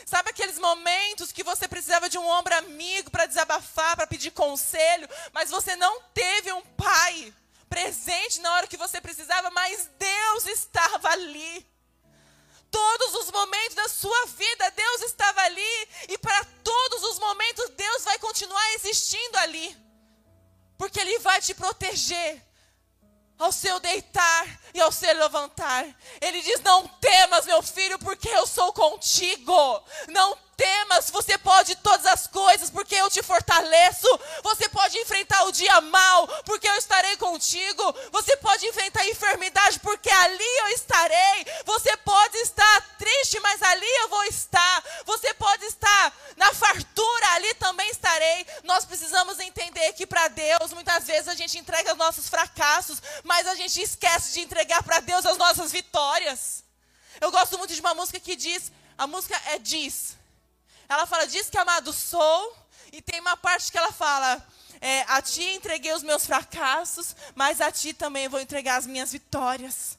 Sabe 0.05 0.31
aqueles 0.31 0.59
momentos 0.59 1.31
que 1.31 1.45
você 1.45 1.65
precisava 1.65 2.09
de 2.09 2.17
um 2.17 2.27
ombro 2.27 2.53
amigo 2.57 3.09
para 3.09 3.25
desabafar, 3.25 3.95
para 3.95 4.05
pedir 4.05 4.31
conselho, 4.31 5.07
mas 5.31 5.49
você 5.49 5.77
não 5.77 6.01
teve 6.13 6.51
um 6.51 6.61
pai 6.75 7.33
presente 7.69 8.41
na 8.41 8.53
hora 8.53 8.67
que 8.67 8.75
você 8.75 8.99
precisava, 8.99 9.49
mas 9.49 9.89
Deus 9.97 10.45
estava 10.47 11.07
ali 11.07 11.65
todos 12.71 13.13
os 13.15 13.31
momentos 13.31 13.75
da 13.75 13.87
sua 13.87 14.25
vida, 14.27 14.71
Deus 14.71 15.01
estava 15.03 15.41
ali. 15.41 15.89
E 16.09 16.17
para 16.17 16.43
todos 16.63 17.03
os 17.03 17.19
momentos, 17.19 17.69
Deus 17.69 18.03
vai 18.03 18.17
continuar 18.19 18.73
existindo 18.75 19.37
ali. 19.39 19.75
Porque 20.77 20.99
Ele 20.99 21.19
vai 21.19 21.41
te 21.41 21.53
proteger 21.53 22.41
ao 23.37 23.51
seu 23.51 23.79
deitar 23.79 24.61
e 24.73 24.81
ao 24.81 24.91
seu 24.91 25.13
levantar. 25.17 25.85
Ele 26.21 26.41
diz: 26.41 26.61
Não 26.61 26.87
temas, 26.87 27.45
meu 27.45 27.61
filho, 27.61 27.99
porque 27.99 28.29
eu 28.29 28.45
sou 28.47 28.73
contigo. 28.73 29.83
Não 30.07 30.37
temas, 30.57 31.11
você 31.11 31.37
pode 31.37 31.75
todas 31.75 32.05
as 32.07 32.25
coisas, 32.25 32.71
porque 32.71 32.95
eu 32.95 33.09
te 33.09 33.21
fortaleço. 33.21 34.07
Você 34.43 34.67
pode 34.67 34.97
enfrentar 34.97 35.43
o 35.43 35.51
dia 35.51 35.79
mal, 35.81 36.27
porque 36.43 36.67
eu 36.67 36.75
estarei 36.75 37.15
contigo. 37.17 37.95
Você 38.11 38.35
pode 38.37 38.65
enfrentar 38.65 39.01
a 39.01 39.09
enfermidade, 39.09 39.79
porque 39.79 40.09
ali 40.09 40.57
eu 40.61 40.69
estarei. 40.69 41.45
Você 41.63 41.95
pode 41.97 42.37
estar 42.39 42.81
triste, 42.97 43.39
mas 43.39 43.61
ali 43.61 43.89
eu 44.01 44.09
vou 44.09 44.23
estar. 44.25 44.83
Você 45.05 45.33
pode 45.35 45.63
estar 45.65 46.13
na 46.35 46.51
fartura, 46.53 47.27
ali 47.35 47.53
também 47.53 47.89
estarei. 47.91 48.45
Nós 48.63 48.83
precisamos 48.83 49.39
entender 49.39 49.93
que 49.93 50.07
para 50.07 50.27
Deus, 50.29 50.73
muitas 50.73 51.05
vezes 51.05 51.27
a 51.27 51.35
gente 51.35 51.57
entrega 51.57 51.91
os 51.91 51.97
nossos 51.97 52.27
fracassos, 52.27 53.01
mas 53.23 53.45
a 53.45 53.53
gente 53.53 53.79
esquece 53.79 54.33
de 54.33 54.41
entregar 54.41 54.81
para 54.81 54.99
Deus 55.01 55.25
as 55.25 55.37
nossas 55.37 55.71
vitórias. 55.71 56.63
Eu 57.21 57.31
gosto 57.31 57.57
muito 57.57 57.73
de 57.73 57.79
uma 57.81 57.93
música 57.93 58.19
que 58.19 58.35
diz, 58.35 58.71
a 58.97 59.05
música 59.05 59.39
é 59.47 59.59
diz, 59.59 60.16
ela 60.87 61.05
fala, 61.05 61.27
diz 61.27 61.49
que 61.49 61.57
amado 61.57 61.91
sou, 61.91 62.55
e 62.91 63.01
tem 63.01 63.19
uma 63.19 63.35
parte 63.35 63.71
que 63.71 63.77
ela 63.77 63.91
fala, 63.91 64.45
é, 64.79 65.01
a 65.07 65.21
ti 65.21 65.43
entreguei 65.43 65.93
os 65.93 66.03
meus 66.03 66.25
fracassos, 66.25 67.15
mas 67.35 67.61
a 67.61 67.71
ti 67.71 67.93
também 67.93 68.27
vou 68.27 68.39
entregar 68.39 68.77
as 68.77 68.87
minhas 68.87 69.11
vitórias. 69.11 69.96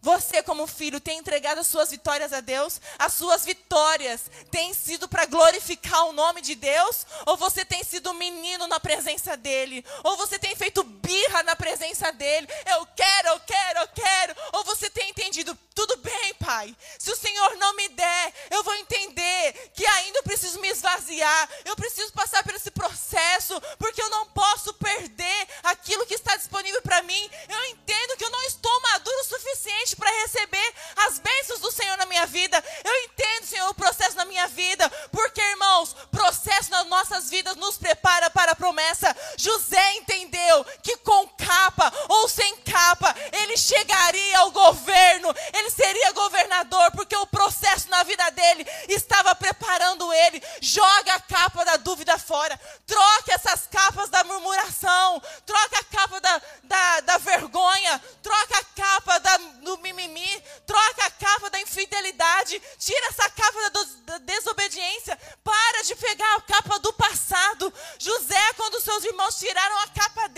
Você, 0.00 0.42
como 0.44 0.66
filho, 0.66 1.00
tem 1.00 1.18
entregado 1.18 1.58
as 1.58 1.66
suas 1.66 1.90
vitórias 1.90 2.32
a 2.32 2.40
Deus? 2.40 2.80
As 2.98 3.12
suas 3.14 3.44
vitórias 3.44 4.30
têm 4.50 4.72
sido 4.72 5.08
para 5.08 5.26
glorificar 5.26 6.06
o 6.06 6.12
nome 6.12 6.40
de 6.40 6.54
Deus? 6.54 7.04
Ou 7.26 7.36
você 7.36 7.64
tem 7.64 7.82
sido 7.82 8.14
menino 8.14 8.68
na 8.68 8.78
presença 8.78 9.36
dEle? 9.36 9.84
Ou 10.04 10.16
você 10.16 10.38
tem 10.38 10.54
feito 10.54 10.84
birra 10.84 11.42
na 11.42 11.56
presença 11.56 12.12
dEle? 12.12 12.48
Eu 12.66 12.86
quero, 12.94 13.28
eu 13.28 13.40
quero, 13.40 13.78
eu 13.80 13.88
quero. 13.88 14.36
Ou 14.52 14.64
você 14.64 14.88
tem 14.88 15.10
entendido, 15.10 15.58
tudo 15.74 15.96
bem, 15.96 16.34
Pai. 16.34 16.76
Se 16.96 17.10
o 17.10 17.16
Senhor 17.16 17.56
não 17.56 17.74
me 17.74 17.88
der, 17.88 18.34
eu 18.50 18.62
vou 18.62 18.74
entender 18.76 19.70
que 19.74 19.84
ainda 19.84 20.20
eu 20.20 20.22
preciso 20.22 20.60
me 20.60 20.68
esvaziar. 20.68 21.48
Eu 21.64 21.74
preciso 21.74 22.12
passar 22.12 22.44
por 22.44 22.54
esse 22.54 22.70
processo, 22.70 23.60
porque 23.78 24.00
eu 24.00 24.10
não 24.10 24.26
posso 24.26 24.72
perder 24.74 25.48
aquilo 25.64 26.06
que 26.06 26.14
está 26.14 26.36
disponível 26.36 26.82
para 26.82 27.02
mim. 27.02 27.30
Eu 27.48 27.64
entendo 27.66 28.16
que 28.16 28.24
eu 28.24 28.30
não 28.30 28.42
estou 28.44 28.80
maduro 28.82 29.20
o 29.20 29.24
suficiente 29.24 29.87
para 29.96 30.10
receber 30.22 30.74
as 30.96 31.18
bênçãos 31.18 31.60
do 31.60 31.70
Senhor 31.70 31.96
na 31.96 32.06
minha 32.06 32.26
vida. 32.26 32.62
Eu 32.84 32.94
entendo, 33.04 33.46
Senhor, 33.46 33.68
o 33.68 33.74
processo 33.74 34.16
na 34.16 34.24
minha 34.24 34.46
vida, 34.48 34.88
porque, 35.10 35.40
irmãos, 35.40 35.94
processo 36.10 36.70
nas 36.70 36.86
nossas 36.86 37.30
vidas 37.30 37.56
nos 37.56 37.76
prepara 37.78 38.30
para 38.30 38.52
a 38.52 38.56
promessa. 38.56 39.14
José 39.36 39.96
entendeu 39.96 40.64
que 40.82 40.96
com 40.98 41.28
capa 41.28 41.92
ou 42.08 42.28
sem 42.28 42.56
capa, 42.58 43.14
ele 43.32 43.56
chegaria 43.56 44.38
ao 44.38 44.50
governo, 44.50 45.34
ele 45.52 45.70
seria 45.70 46.12
governador, 46.12 46.90
porque 46.92 47.16
o 47.16 47.26
processo 47.26 47.88
na 47.88 48.02
vida 48.02 48.30
dele 48.30 48.66
estava 48.88 49.34
preparando 49.34 50.12
ele. 50.12 50.42
Joga 50.60 51.14
a 51.14 51.20
capa 51.20 51.64
da 51.64 51.76
dúvida 51.76 52.18
fora, 52.18 52.58
troque 52.86 53.32
essas 53.32 53.66
capas 53.66 54.08
da 54.08 54.24
murmuração, 54.24 55.22
troca 55.46 55.78
a 55.78 55.84
capa 55.84 56.20
da, 56.20 56.42
da, 56.64 57.00
da 57.00 57.18
vergonha, 57.18 58.02
troca 58.22 58.58
a 58.58 58.64
capa 58.64 59.18
da, 59.20 59.36
do 59.36 59.77
mimimi, 59.78 60.42
troca 60.66 61.06
a 61.06 61.10
capa 61.10 61.50
da 61.50 61.60
infidelidade, 61.60 62.60
tira 62.78 63.06
essa 63.08 63.28
capa 63.30 63.70
da, 63.70 63.84
da 64.04 64.18
desobediência, 64.18 65.18
para 65.42 65.82
de 65.82 65.94
pegar 65.96 66.36
a 66.36 66.40
capa 66.42 66.78
do 66.78 66.92
passado. 66.92 67.72
José, 67.98 68.52
quando 68.54 68.80
seus 68.80 69.04
irmãos 69.04 69.38
tiraram 69.38 69.78
a 69.80 69.88
capa 69.88 70.28
dele, 70.28 70.37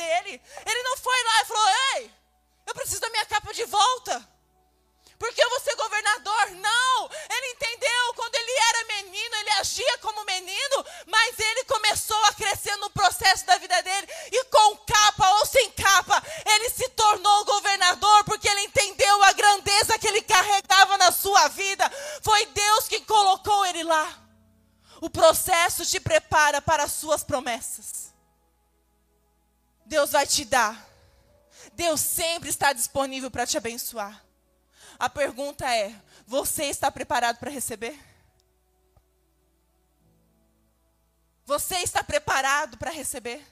te 30.30 30.44
dar 30.44 30.90
Deus 31.72 32.00
sempre 32.00 32.48
está 32.48 32.72
disponível 32.72 33.30
para 33.30 33.46
te 33.46 33.56
abençoar. 33.56 34.24
A 34.98 35.08
pergunta 35.08 35.64
é: 35.74 35.94
você 36.26 36.64
está 36.64 36.90
preparado 36.90 37.38
para 37.38 37.50
receber? 37.50 37.98
Você 41.46 41.76
está 41.78 42.04
preparado 42.04 42.78
para 42.78 42.90
receber? 42.90 43.44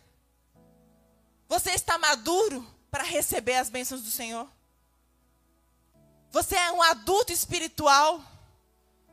Você 1.49 1.71
está 1.71 1.99
maduro 1.99 2.67
para 2.91 3.03
receber 3.03 3.55
as 3.55 3.71
bênçãos 3.71 4.03
do 4.03 4.11
Senhor? 4.11 4.49
Você 6.31 6.55
é 6.55 6.71
um 6.71 6.83
adulto 6.83 7.33
espiritual 7.33 8.23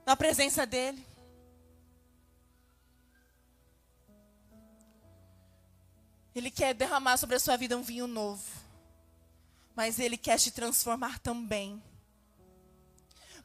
na 0.06 0.16
presença 0.16 0.66
dEle? 0.66 1.15
Ele 6.36 6.52
quer 6.52 6.74
derramar 6.74 7.16
sobre 7.16 7.38
a 7.38 7.40
sua 7.40 7.56
vida 7.56 7.78
um 7.78 7.82
vinho 7.82 8.08
novo. 8.08 8.44
Mas 9.74 10.00
Ele 10.00 10.18
quer 10.18 10.38
te 10.38 10.52
transformar 10.52 11.18
também. 11.20 11.82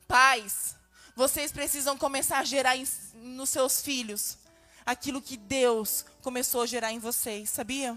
Pais, 0.09 0.75
vocês 1.15 1.53
precisam 1.53 1.97
começar 1.97 2.39
a 2.39 2.45
gerar 2.45 2.77
em, 2.77 2.85
nos 3.15 3.49
seus 3.49 3.81
filhos 3.81 4.37
aquilo 4.85 5.23
que 5.23 5.37
Deus 5.37 6.05
começou 6.21 6.63
a 6.63 6.67
gerar 6.67 6.91
em 6.91 6.99
vocês, 6.99 7.49
sabia? 7.51 7.97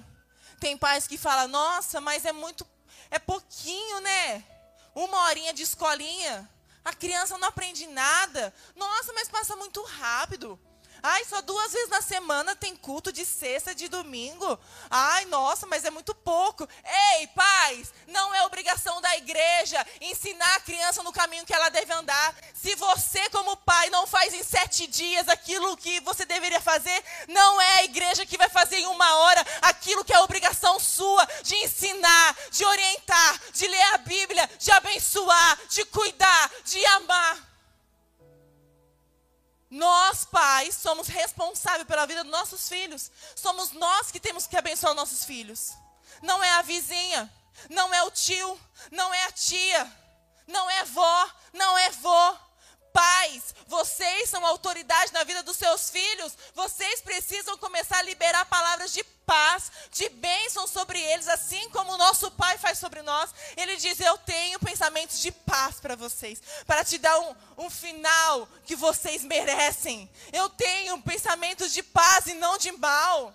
Tem 0.59 0.77
pais 0.77 1.07
que 1.07 1.17
falam, 1.17 1.47
nossa, 1.47 1.99
mas 1.99 2.23
é 2.23 2.31
muito, 2.31 2.67
é 3.09 3.17
pouquinho, 3.17 3.99
né? 4.01 4.43
Uma 4.93 5.23
horinha 5.23 5.53
de 5.53 5.63
escolinha. 5.63 6.47
A 6.85 6.93
criança 6.93 7.37
não 7.37 7.47
aprende 7.47 7.87
nada. 7.87 8.53
Nossa, 8.75 9.11
mas 9.13 9.27
passa 9.27 9.55
muito 9.55 9.81
rápido. 9.83 10.59
Ai, 11.05 11.25
só 11.25 11.41
duas 11.41 11.73
vezes 11.73 11.89
na 11.89 12.01
semana 12.01 12.55
tem 12.55 12.77
culto 12.77 13.11
de 13.11 13.25
sexta 13.25 13.73
e 13.73 13.75
de 13.75 13.89
domingo. 13.89 14.57
Ai, 14.89 15.25
nossa, 15.25 15.67
mas 15.67 15.83
é 15.83 15.89
muito 15.89 16.15
pouco. 16.15 16.65
Ei, 17.17 17.27
pais, 17.27 17.93
não 18.07 18.33
é 18.33 18.45
obrigação 18.45 19.01
da 19.01 19.17
igreja 19.17 19.85
ensinar 19.99 20.55
a 20.55 20.61
criança 20.61 21.03
no 21.03 21.11
caminho 21.11 21.45
que 21.45 21.53
ela 21.53 21.67
deve 21.67 21.91
andar. 21.91 22.33
Se 22.53 22.73
você, 22.75 23.29
como 23.31 23.57
pai, 23.57 23.89
não 23.89 24.07
faz 24.07 24.33
em 24.33 24.43
sete 24.43 24.87
dias 24.87 25.27
aquilo 25.27 25.75
que 25.75 25.99
você 25.99 26.23
deveria 26.23 26.61
fazer, 26.61 27.03
não 27.27 27.59
é 27.59 27.79
a 27.79 27.83
igreja 27.83 28.25
que 28.25 28.37
vai 28.37 28.47
fazer 28.47 28.77
em 28.77 28.85
uma 28.85 29.15
hora 29.17 29.45
aquilo 29.61 30.05
que 30.05 30.13
é 30.13 30.19
obrigação 30.21 30.79
sua 30.79 31.27
de 31.43 31.53
ensinar, 31.57 32.37
de 32.49 32.63
orientar, 32.63 33.41
de 33.51 33.67
ler 33.67 33.93
a 33.93 33.97
Bíblia, 33.97 34.49
de 34.57 34.71
abençoar, 34.71 35.59
de 35.67 35.83
cuidar, 35.83 36.49
de 36.63 36.85
amar. 36.85 37.52
Nós, 39.73 40.23
pais, 40.23 40.75
somos 40.75 41.07
responsáveis 41.07 41.87
pela 41.87 42.05
vida 42.05 42.23
dos 42.23 42.31
nossos 42.31 42.69
filhos. 42.69 43.09
Somos 43.35 43.71
nós 43.71 44.11
que 44.11 44.19
temos 44.19 44.45
que 44.45 44.55
abençoar 44.55 44.93
nossos 44.93 45.25
filhos. 45.25 45.73
Não 46.21 46.43
é 46.43 46.51
a 46.51 46.61
vizinha, 46.61 47.27
não 47.71 47.91
é 47.91 48.03
o 48.03 48.11
tio, 48.11 48.59
não 48.91 49.11
é 49.11 49.23
a 49.23 49.31
tia, 49.31 49.91
não 50.45 50.69
é 50.69 50.83
vó, 50.83 51.29
não 51.53 51.75
é 51.75 51.89
vô. 51.89 52.37
Pais, 52.93 53.55
vocês 53.65 54.29
são 54.29 54.45
autoridade 54.45 55.11
na 55.11 55.23
vida 55.23 55.41
dos 55.41 55.57
seus 55.57 55.89
filhos. 55.89 56.37
Vocês 56.53 57.01
precisam 57.01 57.57
começar 57.57 57.97
a 57.97 58.03
liberar 58.03 58.45
palavras 58.45 58.93
de 58.93 59.03
paz, 59.25 59.71
de 59.91 60.09
bênção 60.09 60.67
sobre 60.67 60.99
eles, 60.99 61.27
assim 61.27 61.69
como 61.69 61.93
o 61.93 61.97
nosso 61.97 62.31
Pai 62.31 62.57
faz 62.57 62.77
sobre 62.77 63.01
nós. 63.01 63.33
Ele 63.57 63.75
diz: 63.77 63.99
Eu 63.99 64.17
tenho 64.19 64.59
pensamentos 64.59 65.19
de 65.19 65.31
paz 65.31 65.79
para 65.79 65.95
vocês, 65.95 66.41
para 66.65 66.83
te 66.83 66.97
dar 66.97 67.17
um, 67.19 67.35
um 67.57 67.69
final 67.69 68.47
que 68.65 68.75
vocês 68.75 69.23
merecem. 69.23 70.09
Eu 70.31 70.49
tenho 70.49 71.01
pensamentos 71.01 71.73
de 71.73 71.83
paz 71.83 72.27
e 72.27 72.33
não 72.33 72.57
de 72.57 72.71
mal. 72.73 73.33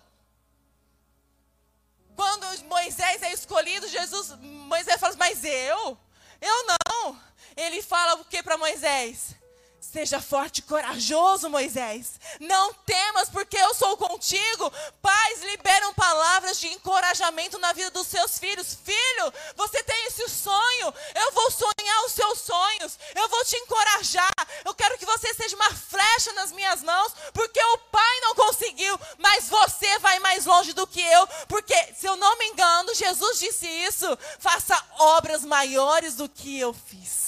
Quando 2.17 2.65
Moisés 2.65 3.23
é 3.23 3.33
escolhido, 3.33 3.89
Jesus, 3.89 4.31
Moisés 4.41 5.01
fala: 5.01 5.17
Mas 5.17 5.45
eu? 5.45 5.99
Eu 6.41 6.67
não. 6.67 7.21
Ele 7.57 7.83
fala 7.83 8.21
o 8.21 8.25
que 8.25 8.43
para 8.43 8.57
Moisés? 8.57 9.35
Seja 9.81 10.21
forte 10.21 10.59
e 10.59 10.63
corajoso, 10.63 11.49
Moisés. 11.49 12.21
Não 12.41 12.75
temas, 12.75 13.29
porque 13.29 13.57
eu 13.57 13.75
sou 13.75 13.97
contigo. 13.97 14.73
Pais 15.01 15.43
liberam 15.45 15.95
palavras 15.95 16.59
de 16.59 16.67
encorajamento 16.69 17.59
na 17.59 17.73
vida 17.73 17.91
dos 17.93 18.07
seus 18.09 18.39
filhos. 18.39 18.77
Filho, 18.85 19.33
você 19.57 19.83
tem 19.85 20.07
esse 20.07 20.29
sonho. 20.29 20.93
Eu 21.15 21.33
vou 21.33 21.51
sonhar 21.51 22.05
os 22.07 22.13
seus 22.13 22.41
sonhos. 22.41 22.99
Eu 23.15 23.29
vou 23.29 23.45
te 23.45 23.57
encorajar. 23.57 24.35
Eu 24.65 24.75
quero 24.75 24.99
que 24.99 25.07
você 25.07 25.33
seja 25.35 25.55
uma 25.55 25.71
flecha 25.71 26.33
nas 26.33 26.51
minhas 26.53 26.83
mãos, 26.83 27.13
porque 27.33 27.63
o 27.63 27.79
pai 27.91 28.21
não 28.21 28.35
conseguiu, 28.35 28.99
mas 29.19 29.49
você 29.49 29.99
vai 30.01 30.19
mais 30.19 30.45
longe 30.45 30.73
do 30.73 30.87
que 30.87 31.01
eu. 31.01 31.27
Porque, 31.47 31.95
se 31.95 32.07
eu 32.07 32.17
não 32.17 32.37
me 32.37 32.47
engano, 32.47 32.95
Jesus 32.95 33.39
disse 33.39 33.67
isso: 33.67 34.19
faça 34.39 34.77
obras 34.99 35.45
maiores 35.45 36.17
do 36.17 36.29
que 36.29 36.59
eu 36.59 36.75
fiz. 36.75 37.28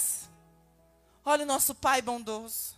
Olha 1.23 1.43
o 1.43 1.47
nosso 1.47 1.75
Pai 1.75 2.01
bondoso. 2.01 2.75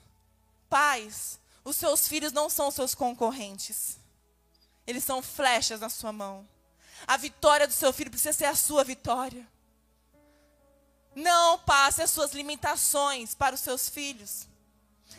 Pais, 0.70 1.40
os 1.64 1.76
seus 1.76 2.08
filhos 2.08 2.34
não 2.34 2.50
são 2.50 2.70
seus 2.72 2.94
concorrentes. 2.94 3.98
Eles 4.86 5.04
são 5.04 5.22
flechas 5.22 5.80
na 5.80 5.90
sua 5.90 6.12
mão. 6.12 6.48
A 7.08 7.18
vitória 7.18 7.68
do 7.68 7.74
seu 7.74 7.94
filho 7.94 8.12
precisa 8.12 8.34
ser 8.34 8.46
a 8.46 8.56
sua 8.56 8.84
vitória. 8.84 9.48
Não 11.16 11.60
passe 11.60 12.02
as 12.02 12.10
suas 12.12 12.34
limitações 12.34 13.34
para 13.34 13.56
os 13.56 13.62
seus 13.62 13.88
filhos. 13.88 14.48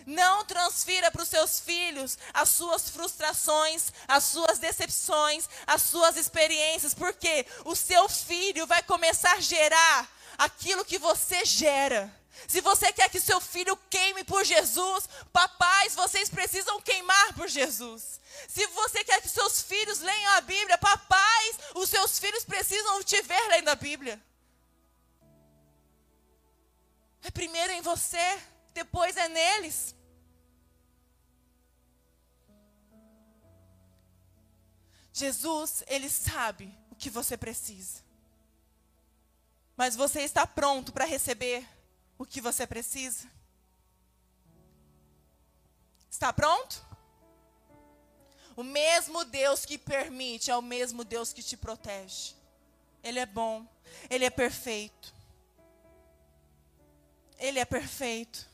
Não 0.07 0.45
transfira 0.45 1.11
para 1.11 1.23
os 1.23 1.29
seus 1.29 1.61
filhos 1.61 2.19
as 2.33 2.49
suas 2.51 2.91
frustrações, 2.91 3.93
as 4.07 4.25
suas 4.25 4.59
decepções, 4.59 5.49
as 5.67 5.83
suas 5.83 6.17
experiências, 6.17 6.93
porque 6.93 7.47
o 7.65 7.75
seu 7.75 8.09
filho 8.09 8.67
vai 8.67 8.83
começar 8.83 9.33
a 9.33 9.41
gerar 9.41 10.11
aquilo 10.37 10.85
que 10.85 10.99
você 10.99 11.45
gera. 11.45 12.13
Se 12.47 12.61
você 12.61 12.93
quer 12.93 13.09
que 13.09 13.21
seu 13.21 13.41
filho 13.41 13.77
queime 13.89 14.25
por 14.25 14.45
Jesus, 14.45 15.09
papais, 15.33 15.95
vocês 15.95 16.29
precisam 16.29 16.81
queimar 16.81 17.33
por 17.35 17.49
Jesus. 17.49 18.21
Se 18.49 18.67
você 18.69 19.05
quer 19.05 19.21
que 19.23 19.29
seus 19.29 19.63
filhos 19.63 20.01
leiam 20.01 20.33
a 20.33 20.41
Bíblia, 20.41 20.77
papais, 20.79 21.59
os 21.75 21.89
seus 21.89 22.19
filhos 22.19 22.45
precisam 22.45 23.03
te 23.03 23.21
ver 23.23 23.49
lendo 23.49 23.69
a 23.69 23.75
Bíblia. 23.75 24.23
É 27.23 27.31
primeiro 27.31 27.73
em 27.73 27.81
você, 27.81 28.39
depois 28.75 29.17
é 29.17 29.29
neles. 29.29 29.95
Jesus, 35.13 35.85
ele 35.87 36.11
sabe 36.11 36.77
o 36.91 36.95
que 36.97 37.09
você 37.09 37.37
precisa. 37.37 38.03
Mas 39.77 39.97
você 39.97 40.21
está 40.23 40.47
pronto 40.47 40.93
para 40.93 41.05
receber 41.05 41.67
o 42.19 42.25
que 42.25 42.41
você 42.41 42.67
precisa? 42.67 43.29
Está 46.11 46.33
pronto? 46.33 46.85
O 48.57 48.63
mesmo 48.63 49.25
Deus 49.25 49.65
que 49.65 49.77
permite 49.77 50.51
é 50.51 50.57
o 50.57 50.63
mesmo 50.63 51.05
Deus 51.05 51.33
que 51.33 51.43
te 51.43 51.57
protege. 51.57 52.35
Ele 53.03 53.19
é 53.19 53.27
bom, 53.27 53.67
ele 54.09 54.25
é 54.25 54.31
perfeito. 54.31 55.13
Ele 57.37 57.59
é 57.59 57.65
perfeito. 57.65 58.49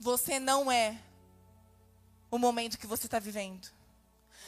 Você 0.00 0.40
não 0.40 0.72
é 0.72 0.98
o 2.30 2.38
momento 2.38 2.78
que 2.78 2.86
você 2.86 3.06
está 3.06 3.18
vivendo. 3.18 3.68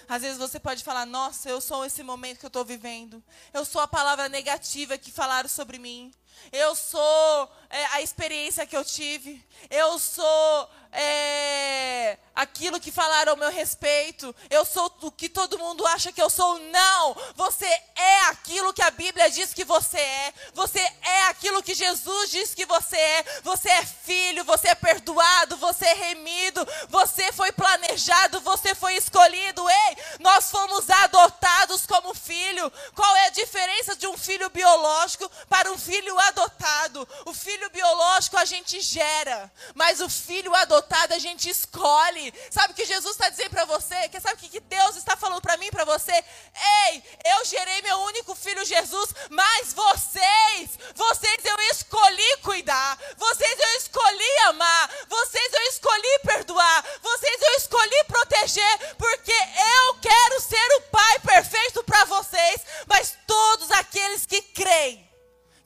Às 0.09 0.23
vezes 0.23 0.39
você 0.39 0.61
pode 0.61 0.85
falar: 0.85 1.07
Nossa, 1.07 1.49
eu 1.49 1.61
sou 1.61 1.85
esse 1.85 2.03
momento 2.03 2.39
que 2.39 2.47
eu 2.47 2.49
estou 2.49 2.65
vivendo. 2.65 3.23
Eu 3.53 3.65
sou 3.65 3.81
a 3.81 3.89
palavra 3.89 4.29
negativa 4.29 4.99
que 4.99 5.11
falaram 5.11 5.49
sobre 5.49 5.79
mim. 5.79 6.13
Eu 6.53 6.75
sou 6.75 7.51
é, 7.71 7.85
a 7.87 8.03
experiência 8.03 8.67
que 8.67 8.77
eu 8.77 8.85
tive. 8.85 9.45
Eu 9.71 9.99
sou 9.99 10.71
é, 10.95 12.17
aquilo 12.35 12.79
que 12.79 12.93
falaram 12.93 13.33
ao 13.33 13.37
meu 13.37 13.51
respeito. 13.51 14.35
Eu 14.49 14.65
sou 14.65 14.91
o 15.03 15.11
que 15.11 15.29
todo 15.29 15.59
mundo 15.59 15.85
acha 15.89 16.13
que 16.13 16.23
eu 16.23 16.31
sou. 16.31 16.59
Não! 16.71 17.17
Você 17.35 17.67
é 17.67 18.21
aquilo 18.29 18.73
que 18.73 18.83
a 18.83 18.91
Bíblia 18.93 19.29
diz 19.29 19.53
que 19.53 19.65
você 19.65 19.99
é. 19.99 20.33
Você 20.55 20.79
é 20.79 21.23
aquilo 21.25 21.63
que 21.63 21.75
Jesus 21.75 22.31
diz 22.31 22.55
que 22.55 22.65
você 22.65 22.97
é. 22.97 23.25
Você 23.43 23.69
é 23.69 23.85
filho, 23.85 24.45
você 24.45 24.69
é 24.69 24.75
perdoado, 24.75 25.57
você 25.57 25.85
é 25.85 25.95
remido, 25.95 26.67
você 26.89 27.33
foi 27.33 27.51
planejado, 27.51 28.41
você 28.41 28.75
foi 28.75 28.97
escolhido. 28.97 29.69
Ei, 29.69 29.97
nós 30.21 30.51
fomos 30.51 30.89
adotados 30.89 31.87
como 31.87 32.15
filho. 32.15 32.73
Qual 32.95 33.17
é 33.17 33.27
a 33.27 33.31
diferença 33.31 33.97
de 33.97 34.07
um 34.07 34.17
filho 34.17 34.49
biológico 34.51 35.29
para 35.49 35.73
um 35.73 35.79
filho 35.79 36.17
adotado, 36.29 37.07
o 37.25 37.35
filho 37.35 37.71
biológico 37.71 38.37
a 38.37 38.45
gente 38.45 38.81
gera, 38.81 39.51
mas 39.75 40.01
o 40.01 40.09
filho 40.09 40.55
adotado 40.55 41.15
a 41.15 41.19
gente 41.19 41.49
escolhe. 41.49 42.33
Sabe 42.51 42.73
o 42.73 42.77
que 42.77 42.85
Jesus 42.85 43.13
está 43.13 43.29
dizendo 43.29 43.51
para 43.51 43.65
você? 43.65 44.09
Que 44.09 44.21
sabe 44.21 44.35
o 44.35 44.51
que 44.51 44.61
Deus 44.61 44.97
está 44.97 45.17
falando 45.17 45.41
para 45.41 45.57
mim, 45.57 45.71
para 45.71 45.85
você? 45.85 46.13
Ei, 46.13 47.03
eu 47.25 47.45
gerei 47.45 47.83
meu 47.83 47.99
único 48.01 48.35
filho 48.35 48.65
Jesus, 48.65 49.15
mas 49.31 49.73
vocês, 49.73 50.79
vocês 50.95 51.45
eu 51.45 51.61
escolhi 51.71 52.37
cuidar, 52.43 52.99
vocês 53.17 53.59
eu 53.59 53.79
escolhi 53.79 54.39
amar, 54.47 54.91
vocês 55.09 55.53
eu 55.53 55.63
escolhi 55.69 56.19
perdoar, 56.25 56.85
vocês 57.03 57.43
eu 57.43 57.55
escolhi 57.57 58.05
proteger, 58.05 58.97
porque 58.97 59.33
eu 59.33 59.95
quero 60.01 60.41
ser 60.41 60.77
o 60.77 60.83
pai 60.83 61.19
perfeito 61.21 61.83
para 61.85 62.05
vocês, 62.05 62.61
mas 62.87 63.17
todos 63.27 63.71
aqueles 63.71 64.27
que 64.27 64.41
creem 64.43 65.14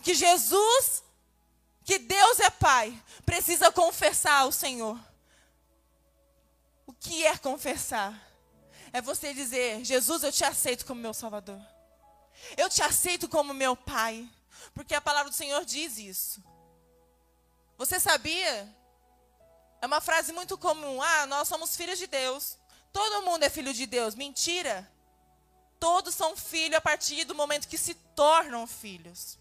que 0.02 0.14
Jesus, 0.14 1.02
que 1.84 1.98
Deus 1.98 2.40
é 2.40 2.50
Pai, 2.50 3.02
precisa 3.24 3.70
confessar 3.72 4.42
ao 4.42 4.52
Senhor. 4.52 4.98
O 6.86 6.92
que 6.92 7.26
é 7.26 7.36
confessar? 7.36 8.28
É 8.92 9.00
você 9.00 9.34
dizer: 9.34 9.84
Jesus, 9.84 10.22
eu 10.22 10.32
te 10.32 10.44
aceito 10.44 10.86
como 10.86 11.00
meu 11.00 11.14
Salvador. 11.14 11.60
Eu 12.56 12.68
te 12.68 12.82
aceito 12.82 13.28
como 13.28 13.52
meu 13.52 13.76
Pai. 13.76 14.28
Porque 14.74 14.94
a 14.94 15.00
palavra 15.00 15.30
do 15.30 15.36
Senhor 15.36 15.64
diz 15.64 15.98
isso. 15.98 16.42
Você 17.76 18.00
sabia? 18.00 18.74
É 19.80 19.86
uma 19.86 20.00
frase 20.00 20.32
muito 20.32 20.58
comum. 20.58 21.00
Ah, 21.00 21.26
nós 21.26 21.48
somos 21.48 21.76
filhos 21.76 21.98
de 21.98 22.06
Deus. 22.06 22.58
Todo 22.92 23.24
mundo 23.24 23.42
é 23.44 23.48
filho 23.48 23.72
de 23.72 23.86
Deus. 23.86 24.14
Mentira. 24.14 24.90
Todos 25.78 26.14
são 26.14 26.36
filhos 26.36 26.76
a 26.76 26.80
partir 26.80 27.24
do 27.24 27.34
momento 27.34 27.68
que 27.68 27.78
se 27.78 27.94
tornam 27.94 28.66
filhos. 28.66 29.38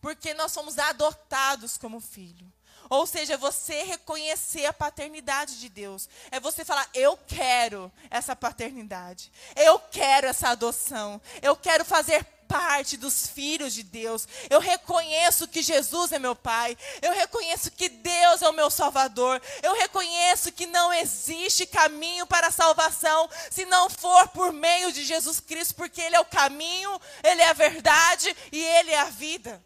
Porque 0.00 0.34
nós 0.34 0.52
somos 0.52 0.78
adotados 0.78 1.76
como 1.76 2.00
filho. 2.00 2.50
Ou 2.90 3.06
seja, 3.06 3.36
você 3.36 3.82
reconhecer 3.82 4.64
a 4.64 4.72
paternidade 4.72 5.60
de 5.60 5.68
Deus. 5.68 6.08
É 6.30 6.40
você 6.40 6.64
falar: 6.64 6.88
eu 6.94 7.18
quero 7.26 7.92
essa 8.10 8.34
paternidade. 8.34 9.30
Eu 9.54 9.78
quero 9.78 10.26
essa 10.26 10.48
adoção. 10.48 11.20
Eu 11.42 11.54
quero 11.54 11.84
fazer 11.84 12.24
parte 12.48 12.96
dos 12.96 13.26
filhos 13.26 13.74
de 13.74 13.82
Deus. 13.82 14.26
Eu 14.48 14.58
reconheço 14.58 15.46
que 15.46 15.60
Jesus 15.60 16.12
é 16.12 16.18
meu 16.18 16.34
Pai. 16.34 16.76
Eu 17.02 17.12
reconheço 17.12 17.70
que 17.70 17.90
Deus 17.90 18.40
é 18.40 18.48
o 18.48 18.54
meu 18.54 18.70
Salvador. 18.70 19.40
Eu 19.62 19.74
reconheço 19.74 20.50
que 20.50 20.64
não 20.64 20.90
existe 20.94 21.66
caminho 21.66 22.26
para 22.26 22.46
a 22.46 22.52
salvação 22.52 23.28
se 23.50 23.66
não 23.66 23.90
for 23.90 24.28
por 24.28 24.50
meio 24.50 24.90
de 24.92 25.04
Jesus 25.04 25.40
Cristo, 25.40 25.74
porque 25.74 26.00
Ele 26.00 26.16
é 26.16 26.20
o 26.20 26.24
caminho, 26.24 26.98
Ele 27.22 27.42
é 27.42 27.50
a 27.50 27.52
verdade 27.52 28.34
e 28.50 28.64
Ele 28.64 28.92
é 28.92 29.00
a 29.00 29.10
vida. 29.10 29.62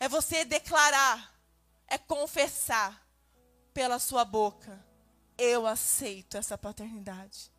É 0.00 0.08
você 0.08 0.44
declarar 0.44 1.30
é 1.86 1.98
confessar 1.98 3.06
pela 3.74 3.98
sua 3.98 4.24
boca: 4.24 4.82
eu 5.36 5.66
aceito 5.66 6.36
essa 6.36 6.56
paternidade. 6.56 7.50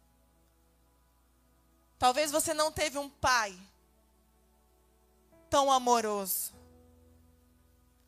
Talvez 1.99 2.32
você 2.32 2.54
não 2.54 2.71
teve 2.71 2.97
um 2.97 3.10
pai 3.10 3.56
tão 5.49 5.71
amoroso. 5.71 6.51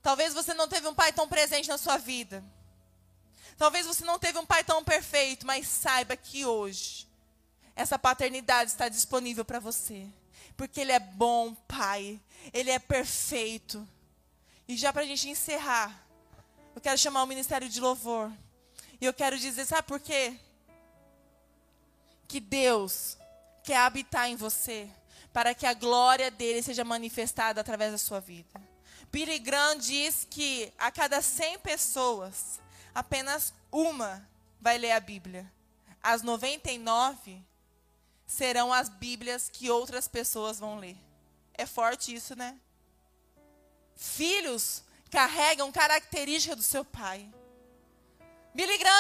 Talvez 0.02 0.34
você 0.34 0.54
não 0.54 0.68
teve 0.68 0.88
um 0.88 0.96
pai 0.96 1.14
tão 1.14 1.28
presente 1.28 1.70
na 1.70 1.78
sua 1.78 1.98
vida. 1.98 2.44
Talvez 3.58 3.86
você 3.86 4.04
não 4.04 4.18
teve 4.18 4.40
um 4.40 4.46
pai 4.46 4.64
tão 4.64 4.84
perfeito, 4.84 5.46
mas 5.46 5.68
saiba 5.68 6.18
que 6.18 6.44
hoje 6.44 7.08
essa 7.76 8.00
paternidade 8.00 8.72
está 8.72 8.90
disponível 8.90 9.46
para 9.46 9.60
você. 9.60 10.08
Porque 10.58 10.82
ele 10.82 10.92
é 10.92 11.00
bom 11.00 11.54
pai, 11.54 12.20
ele 12.52 12.72
é 12.72 12.80
perfeito. 12.80 13.88
E 14.68 14.78
já 14.78 14.94
para 14.94 15.02
a 15.02 15.06
gente 15.06 15.30
encerrar, 15.30 16.06
eu 16.76 16.82
quero 16.82 16.98
chamar 16.98 17.24
o 17.24 17.28
ministério 17.28 17.68
de 17.68 17.80
louvor. 17.80 18.32
E 19.00 19.06
eu 19.06 19.14
quero 19.14 19.38
dizer, 19.38 19.66
sabe 19.66 19.88
por 19.88 20.00
quê? 20.00 20.40
Que 22.28 22.40
Deus 22.40 23.18
quer 23.64 23.78
habitar 23.78 24.30
em 24.30 24.36
você 24.36 24.90
para 25.32 25.54
que 25.56 25.66
a 25.66 25.74
glória 25.74 26.30
dele 26.30 26.62
seja 26.62 26.84
manifestada 26.84 27.60
através 27.60 27.92
da 27.92 27.98
sua 27.98 28.20
vida. 28.20 28.62
Billy 29.12 29.40
Graham 29.40 29.78
diz 29.78 30.26
que 30.30 30.72
a 30.78 30.92
cada 30.92 31.22
100 31.22 31.60
pessoas, 31.60 32.60
apenas 32.94 33.54
uma 33.72 34.28
vai 34.60 34.78
ler 34.78 34.92
a 34.92 35.00
Bíblia. 35.00 35.52
As 36.02 36.22
99 36.22 37.44
serão 38.26 38.72
as 38.74 38.90
Bíblias 38.90 39.50
que 39.50 39.70
outras 39.70 40.08
pessoas 40.08 40.60
vão 40.60 40.80
ler. 40.80 40.98
É 41.54 41.66
forte 41.66 42.14
isso, 42.14 42.36
né? 42.36 42.60
Filhos 43.96 44.84
carregam 45.10 45.72
características 45.72 46.58
do 46.58 46.64
seu 46.64 46.84
pai. 46.84 47.28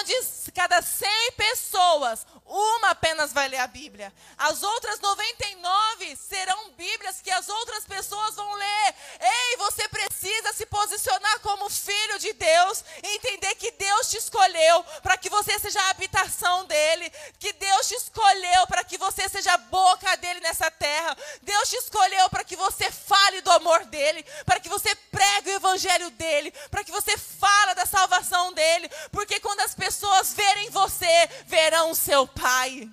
Diz: 0.05 0.49
cada 0.53 0.81
100 0.81 1.31
pessoas, 1.37 2.25
uma 2.45 2.89
apenas 2.89 3.33
vai 3.33 3.47
ler 3.47 3.59
a 3.59 3.67
Bíblia. 3.67 4.13
As 4.37 4.61
outras 4.61 4.99
99 4.99 6.15
serão 6.15 6.71
Bíblias 6.71 7.21
que 7.21 7.31
as 7.31 7.47
outras 7.49 7.85
pessoas 7.85 8.35
vão 8.35 8.53
ler. 8.53 8.95
Ei, 9.19 9.57
você 9.57 9.87
precisa 9.87 10.53
se 10.53 10.65
posicionar 10.65 11.39
como 11.39 11.69
filho 11.69 12.19
de 12.19 12.33
Deus 12.33 12.83
entender 13.03 13.55
que 13.55 13.71
Deus 13.71 14.09
te 14.09 14.17
escolheu 14.17 14.83
para 15.01 15.17
que 15.17 15.29
você 15.29 15.57
seja 15.59 15.81
a 15.81 15.89
habitação 15.89 16.65
dele, 16.65 17.11
que 17.39 17.53
Deus 17.53 17.87
te 17.87 17.95
escolheu 17.95 18.67
para 18.67 18.83
que 18.83 18.97
você 18.97 19.27
seja 19.29 19.53
a 19.53 19.57
boca 19.57 20.15
dele 20.17 20.39
nessa 20.41 20.69
terra. 20.69 21.15
Deus 21.41 21.69
te 21.69 21.75
escolheu 21.77 22.29
para 22.29 22.43
que 22.43 22.55
você 22.55 22.91
fale 22.91 23.41
do 23.41 23.51
amor 23.51 23.85
dele, 23.85 24.23
para 24.45 24.59
que 24.59 24.69
você 24.69 24.93
pregue 24.95 25.51
o 25.51 25.55
evangelho 25.55 26.09
dele, 26.11 26.51
para 26.69 26.83
que 26.83 26.91
você 26.91 27.17
fale 27.17 27.73
da 27.75 27.85
salvação 27.85 28.53
dele, 28.53 28.89
porque 29.11 29.39
quando 29.43 29.59
as 29.59 29.75
pessoas 29.75 30.33
verem 30.33 30.69
você, 30.69 31.27
verão 31.45 31.91
o 31.91 31.95
seu 31.95 32.25
Pai. 32.25 32.89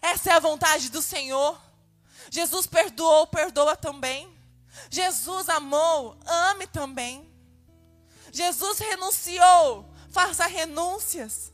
Essa 0.00 0.30
é 0.30 0.32
a 0.32 0.40
vontade 0.40 0.90
do 0.90 1.02
Senhor. 1.02 1.60
Jesus 2.30 2.66
perdoou, 2.66 3.26
perdoa 3.26 3.76
também. 3.76 4.34
Jesus 4.90 5.48
amou, 5.50 6.18
ame 6.26 6.66
também. 6.66 7.30
Jesus 8.32 8.78
renunciou, 8.78 9.88
faça 10.10 10.46
renúncias. 10.46 11.52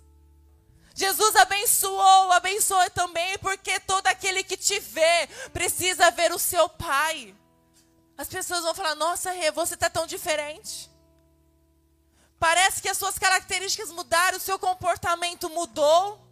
Jesus 0.94 1.36
abençoou, 1.36 2.32
abençoe 2.32 2.88
também, 2.90 3.36
porque 3.38 3.80
todo 3.80 4.06
aquele 4.06 4.44
que 4.44 4.56
te 4.56 4.78
vê 4.78 5.28
precisa 5.52 6.10
ver 6.12 6.32
o 6.32 6.38
seu 6.38 6.68
Pai. 6.68 7.34
As 8.16 8.28
pessoas 8.28 8.62
vão 8.62 8.74
falar: 8.74 8.94
Nossa, 8.94 9.30
Rê, 9.32 9.50
você 9.50 9.74
está 9.74 9.90
tão 9.90 10.06
diferente. 10.06 10.90
Parece 12.38 12.82
que 12.82 12.88
as 12.88 12.98
suas 12.98 13.18
características 13.18 13.90
mudaram, 13.90 14.36
o 14.36 14.40
seu 14.40 14.58
comportamento 14.58 15.48
mudou. 15.48 16.26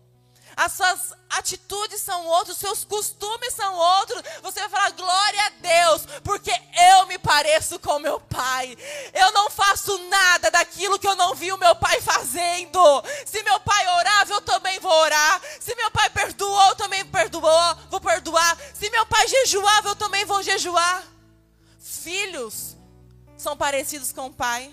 As 0.57 0.73
suas 0.73 1.13
atitudes 1.31 2.01
são 2.01 2.27
outras, 2.27 2.57
os 2.57 2.61
seus 2.61 2.85
costumes 2.85 3.53
são 3.55 3.75
outros. 3.75 4.23
Você 4.43 4.61
vai 4.61 4.69
falar 4.69 4.91
glória 4.91 5.47
a 5.47 5.49
Deus, 5.51 6.07
porque 6.23 6.51
eu 6.51 7.07
me 7.07 7.19
pareço 7.19 7.79
com 7.81 7.99
meu 7.99 8.21
pai. 8.21 8.77
Eu 9.13 9.33
não 9.33 9.51
faço 9.51 9.99
nada 10.09 10.51
daquilo 10.51 10.99
que 10.99 11.09
eu 11.09 11.17
não 11.17 11.35
vi 11.35 11.51
o 11.51 11.59
meu 11.59 11.75
pai 11.75 12.01
fazendo. 12.01 12.79
Se 13.27 13.43
meu 13.43 13.59
pai 13.61 13.89
orava, 13.99 14.35
eu 14.35 14.41
também 14.43 14.79
vou 14.79 14.93
orar. 14.93 15.41
Se 15.59 15.75
meu 15.75 15.91
pai 15.91 16.09
perdoou, 16.11 16.69
eu 16.69 16.77
também 16.77 17.05
perdoou, 17.05 17.77
vou 17.91 18.01
perdoar. 18.01 18.57
Se 18.75 18.89
meu 18.91 19.07
pai 19.07 19.27
jejuava, 19.27 19.89
eu 19.89 19.97
também 19.97 20.25
vou 20.25 20.43
jejuar. 20.43 21.03
Filhos 21.81 22.77
são 23.37 23.57
parecidos 23.57 24.13
com 24.13 24.27
o 24.27 24.33
pai. 24.33 24.73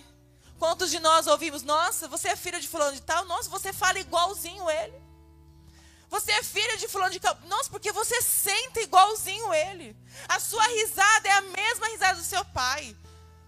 Quantos 0.61 0.91
de 0.91 0.99
nós 0.99 1.25
ouvimos, 1.25 1.63
nossa, 1.63 2.07
você 2.07 2.27
é 2.27 2.35
filho 2.35 2.61
de 2.61 2.67
fulano 2.67 2.93
de 2.93 3.01
tal? 3.01 3.25
Nossa, 3.25 3.49
você 3.49 3.73
fala 3.73 3.97
igualzinho 3.97 4.69
ele. 4.69 4.93
Você 6.07 6.31
é 6.33 6.43
filho 6.43 6.77
de 6.77 6.87
fulano 6.87 7.09
de 7.09 7.19
tal? 7.19 7.35
Nossa, 7.47 7.67
porque 7.67 7.91
você 7.91 8.21
sente 8.21 8.81
igualzinho 8.81 9.51
ele. 9.51 9.97
A 10.29 10.39
sua 10.39 10.63
risada 10.67 11.27
é 11.27 11.31
a 11.31 11.41
mesma 11.41 11.87
risada 11.87 12.19
do 12.19 12.23
seu 12.23 12.45
pai. 12.45 12.95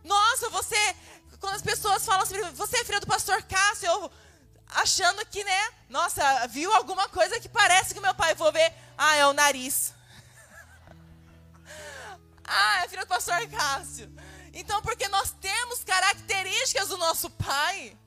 Nossa, 0.03 0.49
você... 0.49 0.75
Quando 1.39 1.53
as 1.53 1.61
pessoas 1.61 2.03
falam 2.03 2.23
assim, 2.23 2.41
você 2.53 2.77
é 2.77 2.83
filho 2.83 2.99
do 2.99 3.05
pastor 3.05 3.43
Cássio, 3.43 3.89
eu 3.89 4.11
achando 4.69 5.23
que, 5.27 5.43
né? 5.43 5.69
Nossa, 5.89 6.47
viu 6.47 6.73
alguma 6.73 7.07
coisa 7.09 7.39
que 7.39 7.47
parece 7.47 7.93
que 7.93 7.99
meu 7.99 8.15
pai. 8.15 8.33
Vou 8.33 8.51
ver. 8.51 8.73
Ah, 8.97 9.15
é 9.17 9.27
o 9.27 9.33
nariz. 9.33 9.93
ah, 12.43 12.83
é 12.83 12.87
filho 12.87 13.03
do 13.03 13.07
pastor 13.07 13.47
Cássio. 13.49 14.11
Então, 14.53 14.81
porque 14.81 15.07
nós 15.07 15.31
temos 15.41 15.83
características 15.83 16.89
do 16.89 16.97
nosso 16.97 17.29
Pai. 17.31 17.97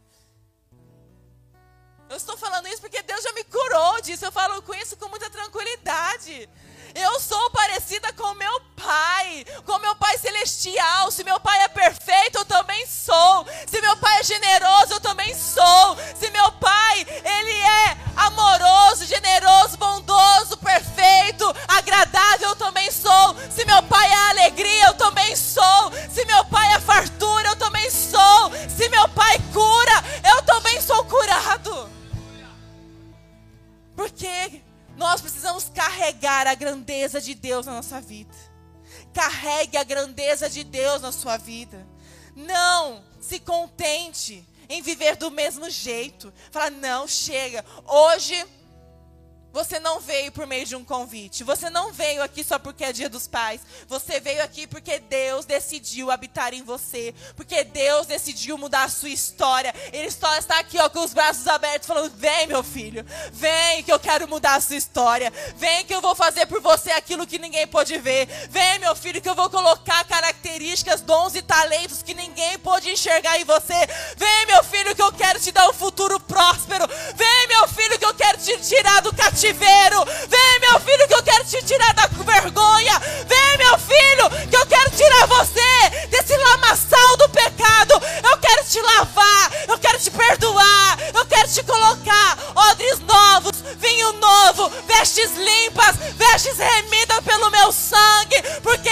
Eu 2.09 2.17
estou 2.17 2.37
falando 2.37 2.69
isso 2.69 2.81
porque 2.81 3.03
Deus 3.03 3.23
já 3.23 3.33
me 3.33 3.43
curou 3.43 4.01
disso. 4.01 4.25
Eu 4.25 4.31
falo 4.31 4.63
com 4.63 4.73
isso 4.75 4.97
com 4.97 5.09
muita 5.09 5.29
tranquilidade. 5.29 6.49
Eu 6.95 7.21
sou 7.21 7.51
parecida 7.51 8.11
com 8.15 8.33
meu 8.35 8.61
pai, 8.75 9.45
com 9.67 9.79
meu 9.81 9.95
pai 9.97 10.17
celestial. 10.17 11.11
Se 11.11 11.25
meu 11.25 11.39
pai 11.41 11.64
é 11.64 11.68
perfeito, 11.68 12.39
eu 12.39 12.45
também 12.45 12.87
sou. 12.87 13.45
Se 13.66 13.81
meu 13.83 13.97
pai 13.99 14.20
é 14.20 14.23
generoso, 14.23 14.95
eu 14.95 15.01
também 15.01 15.35
sou. 15.35 15.97
Se 16.14 16.31
meu 16.31 16.53
pai, 16.53 17.07
ele 17.23 17.53
é 17.53 17.99
amoroso, 18.16 19.05
generoso, 19.05 19.77
bondoso, 19.77 20.57
perfeito, 20.57 21.45
agradável, 21.68 22.49
eu 22.51 22.57
também 22.57 22.91
sou. 22.91 23.37
Se 23.51 23.64
meu 23.66 23.83
pai 23.83 24.11
é 24.11 24.16
a 36.51 36.55
grandeza 36.55 37.20
de 37.20 37.34
Deus 37.34 37.66
na 37.66 37.74
nossa 37.74 38.01
vida. 38.01 38.34
Carregue 39.12 39.76
a 39.76 39.84
grandeza 39.84 40.49
de 40.49 40.64
Deus 40.64 41.03
na 41.03 41.12
sua 41.12 41.36
vida. 41.36 41.86
Não 42.34 43.05
se 43.20 43.38
contente 43.40 44.47
em 44.68 44.82
viver 44.82 45.16
do 45.16 45.30
mesmo 45.30 45.68
jeito. 45.70 46.32
Fala, 46.51 46.70
não, 46.70 47.07
chega. 47.07 47.64
Hoje 47.86 48.47
Você 49.57 49.81
não 49.81 50.01
veio 50.01 50.31
por 50.31 50.47
meio 50.47 50.67
de 50.67 50.77
um 50.77 50.85
convite. 50.85 51.43
Você 51.43 51.71
não 51.71 51.91
veio 51.91 52.23
aqui 52.23 52.45
só 52.45 52.59
porque 52.59 52.85
é 52.85 52.93
dia 52.93 53.09
dos 53.09 53.27
pais. 53.27 53.63
Você 53.89 54.21
veio 54.21 54.43
aqui 54.43 54.67
porque 54.67 54.99
Deus 54.99 55.47
decidiu 55.47 56.11
habitar 56.11 56.53
em 56.53 56.63
você. 56.63 57.15
Porque 57.35 57.65
Deus 57.65 58.07
decidiu 58.07 58.59
mudar 58.59 58.83
a 58.83 58.91
sua 58.91 59.09
história. 59.09 59.75
Ele 59.95 60.11
só 60.11 60.37
está 60.37 60.59
aqui 60.59 60.77
ó, 60.79 60.91
com 60.91 61.03
os 61.03 61.15
braços 61.15 61.49
abertos 61.49 61.89
falando: 61.89 62.13
Vem, 62.17 62.47
meu 62.47 62.63
filho. 62.63 63.03
Vem 63.33 63.83
que 63.83 63.91
eu 63.91 63.99
quero 63.99 64.29
mudar 64.29 64.57
a 64.57 64.61
sua 64.61 64.77
história. 64.77 65.33
Vem 65.57 65.87
que 65.87 65.95
eu 65.95 66.03
vou 66.03 66.15
fazer 66.15 66.45
por 66.45 66.61
você 66.61 66.91
aquilo 66.91 67.27
que 67.27 67.39
ninguém 67.39 67.67
pôde 67.67 67.97
ver. 67.97 68.27
Vem, 68.51 68.79
meu 68.79 68.95
filho, 68.95 69.23
que 69.23 69.29
eu 69.29 69.35
vou 69.35 69.49
colocar 69.49 70.05
características, 70.05 71.01
dons 71.01 71.35
e 71.35 71.41
talentos 71.41 72.03
que 72.03 72.13
ninguém 72.13 72.59
pôde 72.59 72.91
enxergar 72.91 73.41
em 73.41 73.45
você. 73.45 73.87
Vem, 74.19 74.47
meu 74.49 74.63
filho, 74.63 74.95
que 74.95 75.01
eu 75.01 75.15
quero 75.15 75.41
te 75.41 75.51
dar 75.51 75.67
um 75.71 75.73
futuro 75.73 76.21
próspero. 76.21 76.87
Vem, 77.15 77.49
meu 77.49 77.67
filho, 77.69 77.99
que 77.99 78.05
eu 78.05 78.13
quero 78.13 78.37
te 78.37 78.55
tirar 78.59 79.01
do 79.01 79.15
cativeiro 79.15 79.45
cativeiro. 79.47 80.05
Vem, 80.28 80.61
meu 80.61 80.80
filho, 80.80 81.07
que 81.07 81.14
eu 81.14 81.22
quero 81.22 81.44
te 81.44 81.62
tirar 81.64 81.94
da 81.94 82.07
vergonha. 82.07 82.99
Vem, 83.26 83.59
meu 83.59 83.78
filho, 83.78 84.49
que 84.51 84.57
eu 84.57 84.66
quero 84.66 84.90
tirar 84.90 85.26
você 85.26 86.07
desse 86.11 86.36
lamaçal 86.36 87.16
do 87.16 87.28
pecado. 87.28 87.92
Eu 88.22 88.38
quero 88.38 88.64
te 88.64 88.80
lavar, 88.80 89.53
eu 89.68 89.78
quero 89.78 89.99
te 89.99 90.11
perdoar, 90.11 90.99
eu 91.14 91.26
quero 91.26 91.49
te 91.49 91.62
colocar 91.62 92.38
odres 92.55 92.99
novos, 93.01 93.62
vinho 93.78 94.12
novo, 94.14 94.70
vestes 94.86 95.30
limpas, 95.36 95.97
vestes 96.16 96.59
remidas 96.59 97.20
pelo 97.20 97.51
meu 97.51 97.70
sangue, 97.72 98.42
porque 98.62 98.90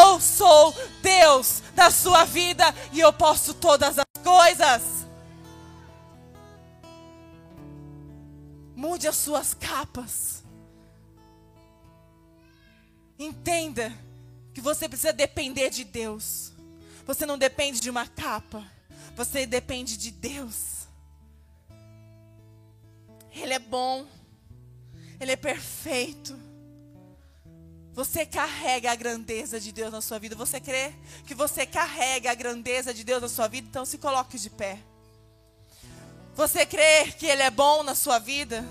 eu 0.00 0.20
sou 0.20 0.74
Deus 1.02 1.62
da 1.74 1.90
sua 1.90 2.24
vida 2.24 2.74
e 2.92 3.00
eu 3.00 3.12
posso 3.12 3.54
todas 3.54 3.98
as 3.98 4.06
coisas. 4.22 5.07
Mude 8.78 9.08
as 9.08 9.16
suas 9.16 9.54
capas. 9.54 10.44
Entenda 13.18 13.92
que 14.54 14.60
você 14.60 14.88
precisa 14.88 15.12
depender 15.12 15.68
de 15.68 15.82
Deus. 15.82 16.52
Você 17.04 17.26
não 17.26 17.36
depende 17.36 17.80
de 17.80 17.90
uma 17.90 18.06
capa. 18.06 18.64
Você 19.16 19.46
depende 19.46 19.96
de 19.96 20.12
Deus. 20.12 20.86
Ele 23.32 23.52
é 23.52 23.58
bom. 23.58 24.06
Ele 25.18 25.32
é 25.32 25.36
perfeito. 25.36 26.38
Você 27.94 28.24
carrega 28.24 28.92
a 28.92 28.94
grandeza 28.94 29.58
de 29.58 29.72
Deus 29.72 29.90
na 29.90 30.00
sua 30.00 30.20
vida. 30.20 30.36
Você 30.36 30.60
crê 30.60 30.94
que 31.26 31.34
você 31.34 31.66
carrega 31.66 32.30
a 32.30 32.34
grandeza 32.36 32.94
de 32.94 33.02
Deus 33.02 33.22
na 33.22 33.28
sua 33.28 33.48
vida? 33.48 33.66
Então 33.68 33.84
se 33.84 33.98
coloque 33.98 34.38
de 34.38 34.48
pé. 34.50 34.78
Você 36.38 36.64
crê 36.64 37.10
que 37.18 37.26
Ele 37.26 37.42
é 37.42 37.50
bom 37.50 37.82
na 37.82 37.96
sua 37.96 38.20
vida? 38.20 38.64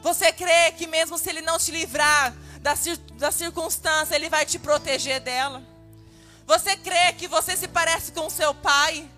Você 0.00 0.32
crê 0.32 0.70
que 0.70 0.86
mesmo 0.86 1.18
se 1.18 1.28
Ele 1.28 1.40
não 1.40 1.58
te 1.58 1.72
livrar 1.72 2.32
da, 2.60 2.72
da 3.14 3.32
circunstância, 3.32 4.14
Ele 4.14 4.30
vai 4.30 4.46
te 4.46 4.60
proteger 4.60 5.18
dela? 5.18 5.60
Você 6.46 6.76
crê 6.76 7.12
que 7.14 7.26
você 7.26 7.56
se 7.56 7.66
parece 7.66 8.12
com 8.12 8.30
seu 8.30 8.54
pai? 8.54 9.10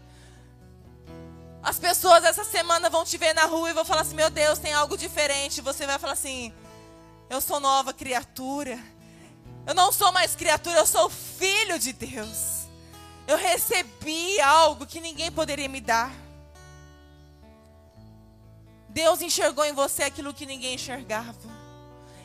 As 1.62 1.79
pessoas 1.79 2.24
essa 2.24 2.45
semana 2.45 2.89
vão 2.89 3.05
te 3.05 3.18
ver 3.18 3.35
na 3.35 3.45
rua 3.45 3.68
e 3.68 3.74
vão 3.74 3.85
falar 3.85 4.01
assim: 4.01 4.16
Meu 4.16 4.31
Deus, 4.31 4.59
tem 4.59 4.72
algo 4.72 4.97
diferente. 4.97 5.61
Você 5.61 5.87
vai 5.87 5.99
falar 5.99 6.14
assim: 6.14 6.55
Eu 7.29 7.43
sou 7.43 7.61
nova 7.61 7.93
criatura. 7.93 8.79
Eu 9.66 9.74
não 9.74 9.93
sou 9.93 10.11
mais 10.12 10.35
criatura, 10.35 10.79
eu 10.79 10.87
sou 10.87 11.11
filho 11.11 11.79
de 11.79 11.93
Deus. 11.93 12.68
Eu 13.29 13.37
recebi 13.37 14.41
algo 14.41 14.87
que 14.87 14.99
ninguém 14.99 15.31
poderia 15.31 15.68
me 15.68 15.83
dar. 15.83 16.26
Deus 18.97 19.21
enxergou 19.21 19.63
em 19.63 19.75
você 19.75 20.05
aquilo 20.05 20.33
que 20.33 20.47
ninguém 20.47 20.77
enxergava. 20.77 21.37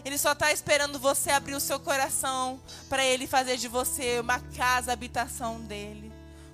Ele 0.05 0.17
só 0.17 0.31
está 0.31 0.53
esperando 0.53 0.97
você 0.97 1.29
abrir 1.29 1.53
o 1.53 1.59
seu 1.59 1.77
coração 1.77 2.61
para 2.87 3.03
Ele 3.03 3.27
fazer 3.27 3.57
de 3.57 3.67
você 3.67 4.21
uma 4.21 4.39
casa, 4.39 4.93
habitação 4.93 5.59
dele. 5.59 6.09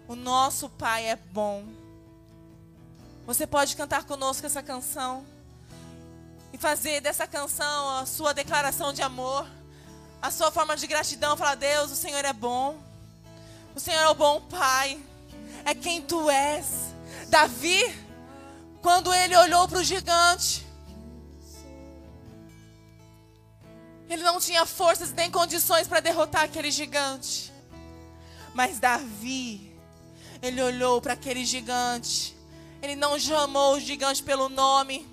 O 0.08 0.16
nosso 0.16 0.70
Pai 0.70 1.06
é 1.06 1.16
bom. 1.16 1.68
Você 3.28 3.46
pode 3.46 3.76
cantar 3.76 4.06
conosco 4.06 4.44
essa 4.44 4.64
canção 4.64 5.24
e 6.52 6.58
fazer 6.58 7.00
dessa 7.00 7.28
canção 7.28 8.00
a 8.00 8.08
sua 8.08 8.34
declaração 8.34 8.92
de 8.92 9.04
amor, 9.04 9.48
a 10.20 10.32
sua 10.32 10.50
forma 10.50 10.76
de 10.76 10.88
gratidão. 10.88 11.38
Falar: 11.38 11.54
Deus, 11.54 11.92
o 11.92 11.96
Senhor 11.96 12.26
é 12.26 12.34
bom. 12.34 12.76
O 13.76 13.80
Senhor 13.80 14.02
é 14.02 14.10
o 14.10 14.16
bom 14.16 14.42
Pai. 14.42 15.00
É 15.64 15.76
quem 15.76 16.02
tu 16.02 16.28
és. 16.28 16.96
Davi 17.30 18.07
quando 18.88 19.14
ele 19.14 19.36
olhou 19.36 19.68
para 19.68 19.80
o 19.80 19.84
gigante, 19.84 20.66
ele 24.10 24.24
não 24.24 24.40
tinha 24.40 24.66
forças 24.66 25.12
nem 25.12 25.30
condições 25.30 25.90
para 25.90 26.00
derrotar 26.00 26.46
aquele 26.46 26.72
gigante. 26.72 27.52
Mas 28.54 28.80
Davi, 28.80 29.78
ele 30.42 30.62
olhou 30.62 31.02
para 31.02 31.12
aquele 31.12 31.44
gigante. 31.44 32.34
Ele 32.82 32.96
não 32.96 33.20
chamou 33.20 33.76
o 33.76 33.80
gigante 33.82 34.24
pelo 34.24 34.48
nome 34.48 35.06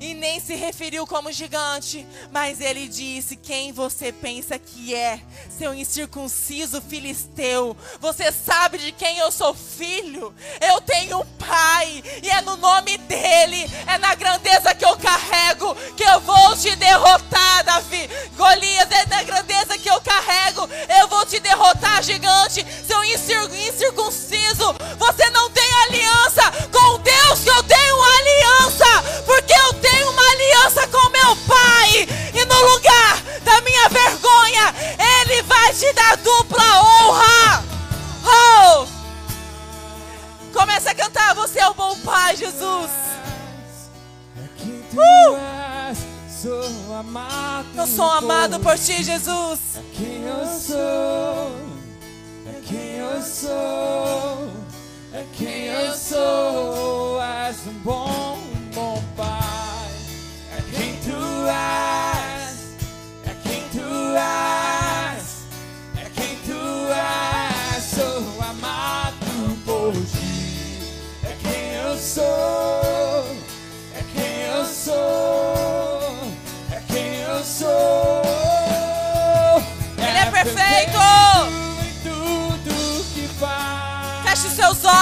e 0.00 0.14
nem 0.14 0.38
se 0.38 0.54
referiu 0.54 1.06
como 1.06 1.32
gigante, 1.32 2.06
mas 2.30 2.60
ele 2.60 2.86
disse: 2.86 3.36
Quem 3.36 3.72
você 3.72 4.12
pensa 4.12 4.58
que 4.58 4.94
é, 4.94 5.20
seu 5.56 5.72
incircunciso 5.74 6.82
filisteu? 6.82 7.76
Você 8.00 8.30
sabe 8.30 8.78
de 8.78 8.92
quem 8.92 9.18
eu 9.18 9.32
sou 9.32 9.54
filho? 9.54 10.34
Eu 10.60 10.80
tenho 10.82 11.20
um 11.20 11.26
pai, 11.38 12.02
e 12.22 12.28
é 12.28 12.40
no 12.42 12.56
nome 12.56 12.98
dele, 12.98 13.70
é 13.86 13.96
na 13.98 14.14
grandeza 14.14 14.74
que 14.74 14.84
eu 14.84 14.96
carrego, 14.98 15.74
que 15.96 16.04
eu 16.04 16.20
vou 16.20 16.56
te 16.56 16.74
derrotar, 16.76 17.64
Davi. 17.64 18.08
Golias, 18.36 18.90
é 18.90 19.06
na 19.06 19.22
grandeza 19.22 19.78
que 19.78 19.88
eu 19.88 20.00
carrego, 20.02 20.68
eu 21.00 21.08
vou 21.08 21.24
te 21.24 21.40
derrotar, 21.40 22.02
gigante, 22.02 22.66
seu 22.86 23.02
incircunciso. 23.04 24.74
Você 24.98 25.30
não 25.30 25.50
tem 25.50 25.74
aliança 25.88 26.42
com 26.70 26.98
Deus, 26.98 27.40
que 27.40 27.50
eu 27.50 27.62
tenho 27.62 28.02
aliança, 28.02 29.22
porque 29.24 29.52
eu 29.52 29.72
tenho 29.74 29.85
E 32.02 32.44
no 32.44 32.60
lugar 32.72 33.22
da 33.42 33.60
minha 33.62 33.88
vergonha, 33.88 34.74
Ele 34.98 35.42
vai 35.42 35.72
te 35.72 35.92
dar 35.92 36.16
dupla 36.16 36.64
honra. 36.82 37.64
Oh! 38.24 38.86
Começa 40.52 40.90
a 40.90 40.94
cantar, 40.94 41.34
você 41.34 41.60
é 41.60 41.68
o 41.68 41.74
bom 41.74 41.96
Pai, 42.00 42.36
Jesus. 42.36 42.90
Uh! 44.92 45.56
Eu 47.76 47.86
sou 47.86 48.10
amado 48.10 48.60
por 48.60 48.78
ti, 48.78 49.02
Jesus. 49.02 49.58
É 49.76 49.82
quem 49.94 50.22
eu 50.24 50.46
sou, 50.46 51.52
é 52.46 52.60
quem 52.64 52.96
eu 52.98 53.22
sou, 53.22 54.50
é 55.12 55.24
quem 55.36 55.66
eu 55.66 55.92
sou. 55.94 57.20
És 57.22 57.66
um 57.66 57.72
bom 57.82 58.45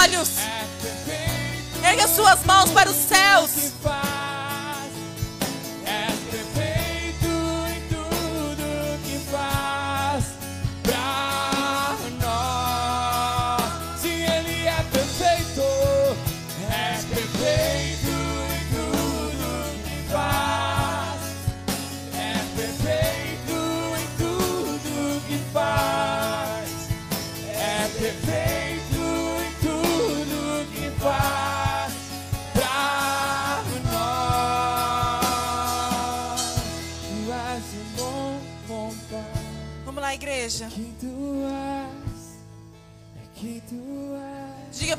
olhos. 0.05 0.31
É 1.83 1.91
Ergue 1.91 2.03
as 2.03 2.11
suas 2.11 2.43
mãos 2.45 2.71
para 2.71 2.91
os 2.91 2.97
céus. 2.97 3.14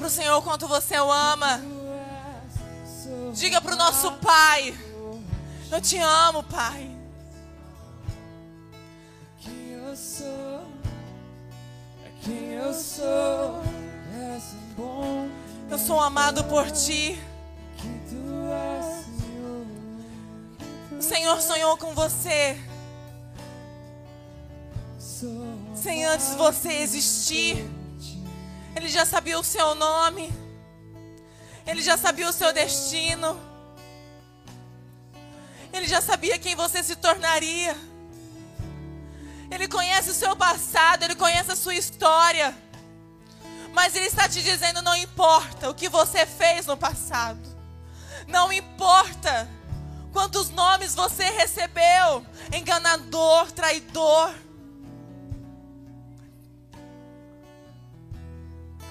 Para 0.05 0.09
o 0.09 0.11
Senhor 0.11 0.41
quanto 0.43 0.67
você 0.67 0.99
o 0.99 1.11
ama. 1.11 1.59
Diga 3.33 3.59
para 3.59 3.73
o 3.73 3.75
nosso 3.75 4.11
Pai. 4.13 4.77
Eu 5.71 5.81
te 5.81 5.97
amo, 5.97 6.43
Pai. 6.43 6.95
Quem 9.39 9.71
eu 9.71 9.95
sou, 9.95 10.67
quem 12.21 12.53
eu 12.53 12.71
sou, 12.71 13.63
bom 14.77 15.27
Eu 15.71 15.77
sou 15.79 15.99
amado 15.99 16.43
por 16.43 16.69
ti. 16.69 17.19
O 20.91 21.01
Senhor 21.01 21.41
sonhou 21.41 21.77
com 21.77 21.95
você 21.95 22.59
sem 25.73 26.05
antes 26.05 26.35
você 26.35 26.73
existir. 26.73 27.74
Ele 28.75 28.89
já 28.89 29.05
sabia 29.05 29.39
o 29.39 29.43
seu 29.43 29.73
nome. 29.75 30.31
Ele 31.65 31.81
já 31.81 31.97
sabia 31.97 32.29
o 32.29 32.33
seu 32.33 32.51
destino. 32.53 33.39
Ele 35.73 35.87
já 35.87 36.01
sabia 36.01 36.37
quem 36.37 36.55
você 36.55 36.83
se 36.83 36.95
tornaria. 36.95 37.75
Ele 39.49 39.67
conhece 39.67 40.09
o 40.09 40.13
seu 40.13 40.35
passado, 40.35 41.03
ele 41.03 41.15
conhece 41.15 41.51
a 41.51 41.55
sua 41.55 41.75
história. 41.75 42.55
Mas 43.73 43.95
ele 43.95 44.07
está 44.07 44.27
te 44.27 44.41
dizendo: 44.41 44.81
não 44.81 44.95
importa 44.95 45.69
o 45.69 45.75
que 45.75 45.89
você 45.89 46.25
fez 46.25 46.65
no 46.65 46.77
passado. 46.77 47.55
Não 48.27 48.51
importa 48.51 49.47
quantos 50.13 50.49
nomes 50.49 50.95
você 50.95 51.25
recebeu: 51.25 52.25
enganador, 52.53 53.51
traidor, 53.51 54.33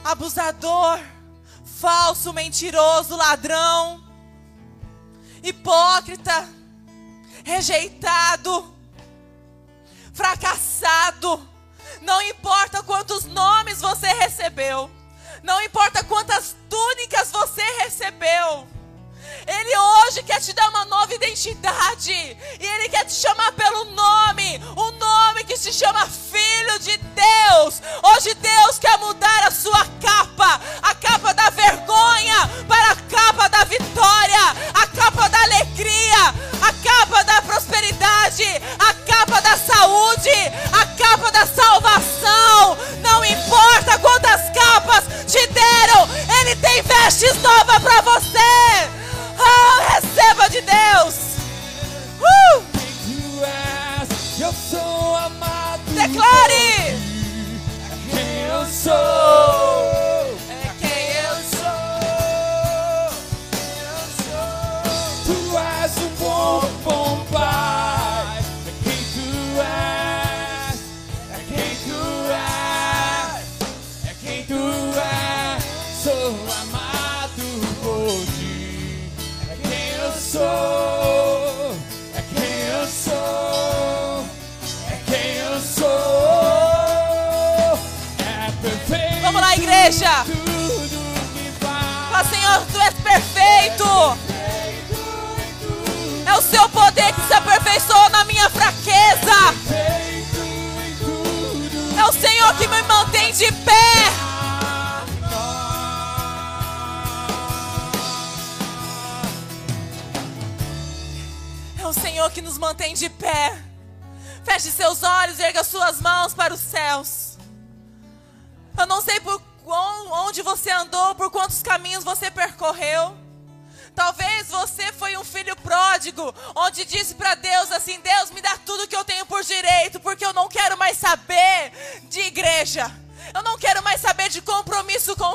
abusador, 0.05 1.00
falso, 1.64 2.32
mentiroso, 2.32 3.16
ladrão, 3.16 4.05
hipócrita, 5.42 6.46
rejeitado, 7.42 8.74
fracassado. 10.12 11.48
Não 12.02 12.20
importa 12.22 12.82
quantos 12.82 13.24
nomes 13.24 13.80
você 13.80 14.09
recebeu, 14.09 14.90
não 15.42 15.62
importa 15.62 16.05
quantas 16.05 16.55
túnicas 16.68 17.30
você 17.30 17.62
recebeu. 17.80 18.68
Ele 19.47 19.77
hoje 19.77 20.22
quer 20.22 20.41
te 20.41 20.53
dar 20.53 20.68
uma 20.70 20.85
nova 20.87 21.14
identidade. 21.14 22.12
E 22.12 22.66
Ele 22.66 22.89
quer 22.89 23.05
te 23.05 23.14
chamar 23.14 23.53
pelo 23.53 23.85
nome. 23.87 24.61
O 24.77 24.91
nome 24.93 25.45
que 25.45 25.57
se 25.57 25.72
chama 25.72 26.07
Filho 26.07 26.79
de 26.81 26.97
Deus. 26.97 27.83
Hoje 28.03 28.35
Deus 28.35 28.79
quer 28.79 28.99
mudar 28.99 29.47
a 29.47 29.51
sua 29.51 29.85
capa. 30.01 30.61
A 30.83 30.95
capa 30.95 31.33
da 31.35 31.51
vergonha 31.51 32.51
para 32.68 32.93
a 32.93 32.97
capa 32.97 33.49
da 33.49 33.64
vitória. 33.64 34.43
A 34.75 34.87
capa 34.87 35.29
da 35.29 35.43
alegria. 35.43 36.35
A 36.62 36.72
capa 36.83 37.22
da 37.25 37.43
prosperidade. 37.43 38.45
A 38.79 38.95
capa 39.07 39.41
da 39.41 39.57
saúde. 39.57 40.31
A 40.72 40.87
capa 40.97 41.31
da 41.31 41.47
salvação. 41.47 42.79
Não 43.03 43.25
importa 43.25 43.99
quantas 43.99 44.41
capas 44.51 45.05
te 45.27 45.47
deram. 45.49 46.09
Ele 46.41 46.57
tem 46.57 46.83
vestes 46.83 47.35
novas 47.43 47.79
para 47.83 48.01
você. 48.03 48.93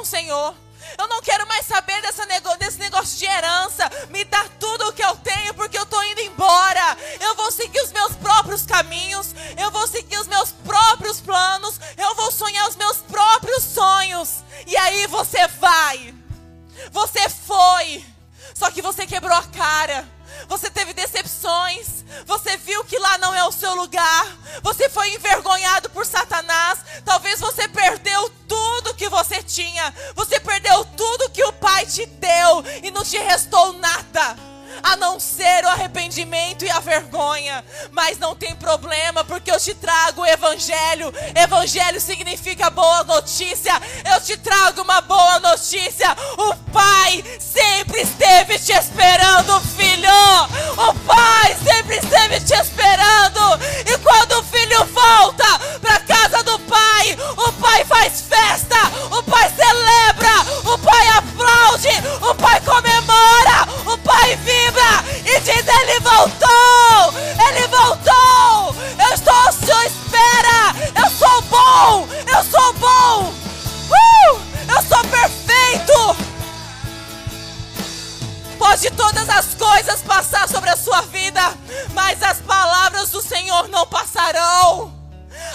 Senhor. 0.06 0.56
Eu 0.98 1.08
não 1.08 1.22
quero 1.22 1.46
mais 1.48 1.66
saber 1.66 2.02
nego- 2.28 2.56
desse 2.58 2.80
negócio 2.80 3.18
de 3.18 3.26
herança. 3.26 3.90
Me 4.10 4.24
dá 4.26 4.46
tudo 4.60 4.88
o 4.88 4.94
que 4.94 5.04
eu 5.04 5.16
tenho, 5.18 5.54
porque 5.54 5.78
eu 5.78 5.86
tô 5.86 6.02
indo 6.04 6.22
embora. 6.22 6.98
Eu 7.20 7.36
vou 7.36 7.52
seguir 7.52 7.82
os 7.82 7.92
meus 7.92 8.14
próprios 8.16 8.66
caminhos. 8.66 9.36
Eu 9.58 9.70
vou 9.72 9.88
seguir 9.88 10.18
os 10.18 10.28
meus 10.28 10.52
próprios 10.52 11.20
planos. 11.20 11.80
Eu 11.98 12.16
vou 12.16 12.32
sonhar 12.32 12.68
os 12.70 12.76
meus 12.76 12.98
próprios 12.98 13.64
sonhos. 13.64 14.44
E 14.66 14.76
aí 14.78 15.06
você 15.08 15.48
vai. 15.48 16.14
Você 16.92 17.30
foi. 17.30 18.06
Só 18.56 18.72
que 18.72 18.82
você 18.82 19.06
quebrou 19.06 19.36
a 19.38 19.44
cara. 19.44 20.08
Você 20.48 20.70
teve 20.70 20.94
decepções. 20.94 21.99
Você 22.26 22.58
viu 22.58 22.84
que 22.84 22.98
lá 22.98 23.18
não 23.18 23.34
é 23.34 23.44
o 23.46 23.52
seu 23.52 23.76
lugar. 23.76 24.26
Você 24.62 24.90
foi 24.90 25.14
envergonhado 25.14 25.90
por 25.90 26.06
Satanás. 26.06 26.80
Talvez 27.06 27.40
você 27.40 27.68
perdeu 27.68 28.30
tudo 28.48 28.96
que 28.96 29.10
você 29.10 29.42
tinha. 29.44 29.94
Você 30.16 30.40
perdeu 30.40 30.86
tudo 30.86 31.30
que 31.30 31.44
o 31.44 31.54
Pai 31.54 31.86
te 31.86 32.06
deu 32.06 32.64
e 32.84 32.92
não 32.92 33.04
te 33.04 33.18
restou 33.18 33.74
nada. 33.74 34.49
A 34.84 34.96
não 34.96 35.20
ser 35.20 35.64
o 35.66 35.70
arrependimento 35.70 36.64
e 36.66 36.70
a 36.70 36.80
vergonha. 36.80 37.64
Mas 37.92 38.18
não 38.18 38.36
tem 38.36 38.56
problema, 38.56 39.24
porque 39.24 39.52
eu 39.52 39.60
te 39.60 39.74
trago 39.74 40.22
o 40.22 40.26
Evangelho. 40.26 41.14
Evangelho 41.36 42.00
significa 42.00 42.70
boa 42.70 43.04
notícia. 43.04 43.74
Eu 44.14 44.22
te 44.22 44.38
trago 44.38 44.82
uma 44.82 45.02
boa 45.02 45.40
notícia. 45.40 46.16
O 46.38 46.56
Pai 46.72 47.24
sempre 47.40 48.02
esteve 48.02 48.58
te 48.60 48.72
esperando, 48.72 49.60
filho. 49.62 50.10
O 50.78 50.94
Pai 51.06 51.58
sempre 51.64 51.98
esteve 51.98 52.40
te 52.40 52.54
esperando. 52.54 53.60
E 53.86 53.98
quando 54.00 54.40
o 54.40 54.44
filho 54.44 54.86
volta 54.86 55.46
para 55.82 56.00
casa 56.02 56.44
do 56.44 56.58
Pai, 56.60 57.18
o 57.38 57.52
Pai 57.54 57.84
faz 57.86 58.22
festa. 58.22 58.78
O 59.12 59.24
Pai 59.24 59.50
celebra. 59.50 60.74
O 60.74 60.78
Pai 60.78 61.08
aplaude. 61.10 61.90
O 62.22 62.36
Pai 62.36 62.62
comemora. 62.62 63.68
O 63.86 63.98
Pai 63.98 64.36
vibra 64.38 64.69
e 65.40 65.42
diz: 65.42 65.66
Ele 65.68 66.00
voltou! 66.02 67.14
Ele 67.48 67.68
voltou! 67.68 68.76
Eu 69.00 69.14
estou 69.14 69.34
à 69.34 69.52
sua 69.52 69.86
espera! 69.86 70.76
Eu 70.96 71.10
sou 71.10 71.42
bom! 71.44 72.08
Eu 72.28 72.44
sou 72.44 72.74
bom! 72.74 73.34
Uh! 73.90 74.40
Eu 74.68 74.84
sou 74.84 75.02
perfeito! 75.10 76.18
Pode 78.58 78.92
todas 78.92 79.30
as 79.30 79.56
coisas 79.56 80.02
passar 80.02 80.48
sobre 80.50 80.70
a 80.70 80.76
sua 80.76 81.02
vida, 81.04 81.42
mas 81.94 82.22
as 82.22 82.40
palavras 82.40 83.10
do 83.10 83.22
Senhor 83.22 83.70
não 83.70 83.88
passarão. 83.88 85.00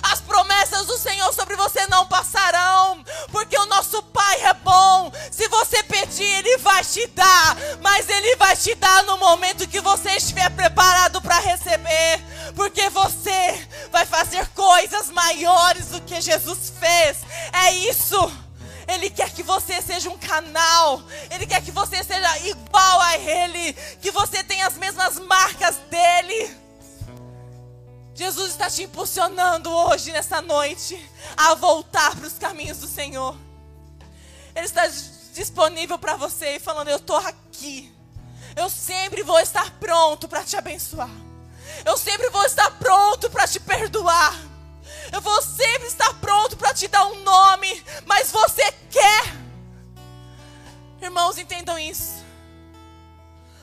As 0.03 0.21
promessas 0.21 0.87
do 0.87 0.97
Senhor 0.97 1.33
sobre 1.33 1.57
você 1.57 1.87
não 1.89 2.07
passarão, 2.07 3.05
porque 3.31 3.57
o 3.59 3.67
nosso 3.67 4.03
Pai 4.05 4.41
é 4.43 4.55
bom. 4.55 5.13
Se 5.31 5.49
você 5.49 5.83
pedir, 5.83 6.25
Ele 6.25 6.59
vai 6.59 6.85
te 6.85 7.07
dar, 7.09 7.57
mas 7.83 8.09
Ele 8.09 8.37
vai 8.37 8.57
te 8.57 8.75
dar 8.75 9.03
no 9.05 9.19
momento 9.19 9.69
que 9.69 9.74
estiver 10.17 10.51
preparado 10.51 11.21
para 11.21 11.39
receber, 11.39 12.21
porque 12.55 12.89
você 12.91 13.69
vai 13.91 14.07
fazer 14.07 14.47
coisas 14.49 15.11
maiores 15.11 15.87
do 15.87 16.01
que 16.03 16.21
Jesus 16.21 16.73
fez. 16.79 17.19
É 17.53 17.73
isso. 17.73 18.17
Ele 18.87 19.09
quer 19.09 19.31
que 19.31 19.43
você 19.43 19.81
seja 19.81 20.11
um 20.11 20.19
canal. 20.19 21.03
Ele 21.31 21.47
quer 21.47 21.63
que 21.63 21.71
você 21.71 22.05
seja 22.05 22.39
igual 22.41 23.01
a 23.01 23.17
Ele. 23.17 23.73
Que 24.01 24.11
você 24.11 24.45
tenha 24.45 24.67
as 24.67 24.77
mesmas 24.77 25.19
marcas 25.21 25.79
Jesus 28.15 28.51
está 28.51 28.71
te 28.71 28.83
impulsionando 28.83 29.71
hoje, 29.71 30.13
nessa 30.13 30.41
noite, 30.41 30.99
a 31.37 31.55
voltar 31.55 32.17
para 32.17 32.27
os 32.27 32.35
caminhos 32.35 32.79
do 32.79 32.87
Senhor. 32.87 33.37
Ele 34.55 34.67
está 34.67 34.87
disponível 35.33 35.99
para 35.99 36.17
você 36.17 36.57
e 36.57 36.61
falando: 36.61 36.89
Eu 36.89 36.97
estou 36.97 37.17
aqui. 37.17 37.94
Eu 38.57 38.71
sempre 38.71 39.23
vou 39.23 39.39
estar 39.41 39.71
pronto 39.73 40.29
para 40.29 40.45
te 40.45 40.57
abençoar. 40.57 41.11
Eu 41.85 41.97
sempre 41.97 42.29
vou 42.31 42.45
estar 42.45 42.71
pronto 42.79 43.31
para 43.31 43.47
te 43.49 43.59
perdoar. 43.59 44.35
Eu 45.13 45.21
vou 45.21 45.43
sempre 45.43 45.89
estar 45.89 46.13
pronto 46.21 46.57
para 46.57 46.73
te 46.73 46.87
dar 46.89 47.07
um 47.07 47.23
nome. 47.23 47.85
Mas 48.07 48.31
você 48.31 48.71
quer. 48.91 49.25
Irmãos, 51.01 51.37
entendam 51.37 51.79
isso. 51.79 52.25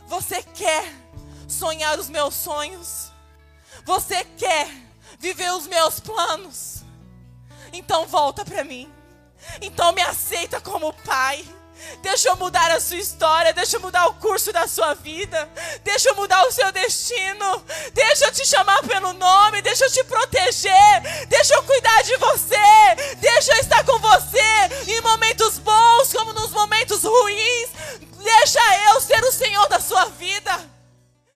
Você 0.08 0.44
quer 0.44 0.84
sonhar 1.48 1.98
os 1.98 2.10
meus 2.10 2.36
sonhos? 2.36 3.12
Você 3.86 4.26
quer 4.38 4.70
viver 5.18 5.52
os 5.54 5.68
meus 5.68 6.00
planos? 6.00 6.84
Então 7.72 8.06
volta 8.08 8.44
para 8.44 8.64
mim. 8.64 8.92
Então 9.62 9.94
me 9.94 10.02
aceita 10.02 10.60
como 10.60 10.94
pai. 10.94 11.46
Deixa 12.02 12.30
eu 12.30 12.36
mudar 12.36 12.72
a 12.72 12.80
sua 12.80 12.98
história, 12.98 13.54
deixa 13.54 13.78
eu 13.78 13.82
mudar 13.82 14.08
o 14.08 14.14
curso 14.16 14.52
da 14.52 14.68
sua 14.68 14.94
vida, 14.94 15.50
deixa 15.84 16.10
eu 16.10 16.16
mudar 16.16 16.46
o 16.48 16.52
seu 16.52 16.72
destino, 16.72 17.64
deixa 17.94 18.26
eu 18.26 18.32
te 18.32 18.48
chamar 18.48 18.82
pelo 18.84 19.14
nome, 19.14 19.62
deixa 19.62 19.86
eu 19.86 19.92
te 19.92 20.04
proteger, 20.06 21.28
deixa 21.28 21.54
eu 21.54 21.64
cuidar 21.64 22.02
de 22.04 22.18
você, 22.18 23.16
deixa 23.18 23.54
eu 23.54 23.60
estar 23.60 23.84
com 23.86 24.00
você 24.00 24.40
em 24.88 25.02
momentos 25.02 25.60
bons 25.60 26.14
como 26.14 26.34
nos 26.34 26.52
momentos 26.52 27.04
ruins, 27.04 27.70
deixa 28.24 28.60
eu 28.90 29.02
ser 29.02 29.24
o 29.24 29.32
Senhor 29.32 29.68
da 29.68 29.80
sua 29.80 30.06
vida. 30.06 30.71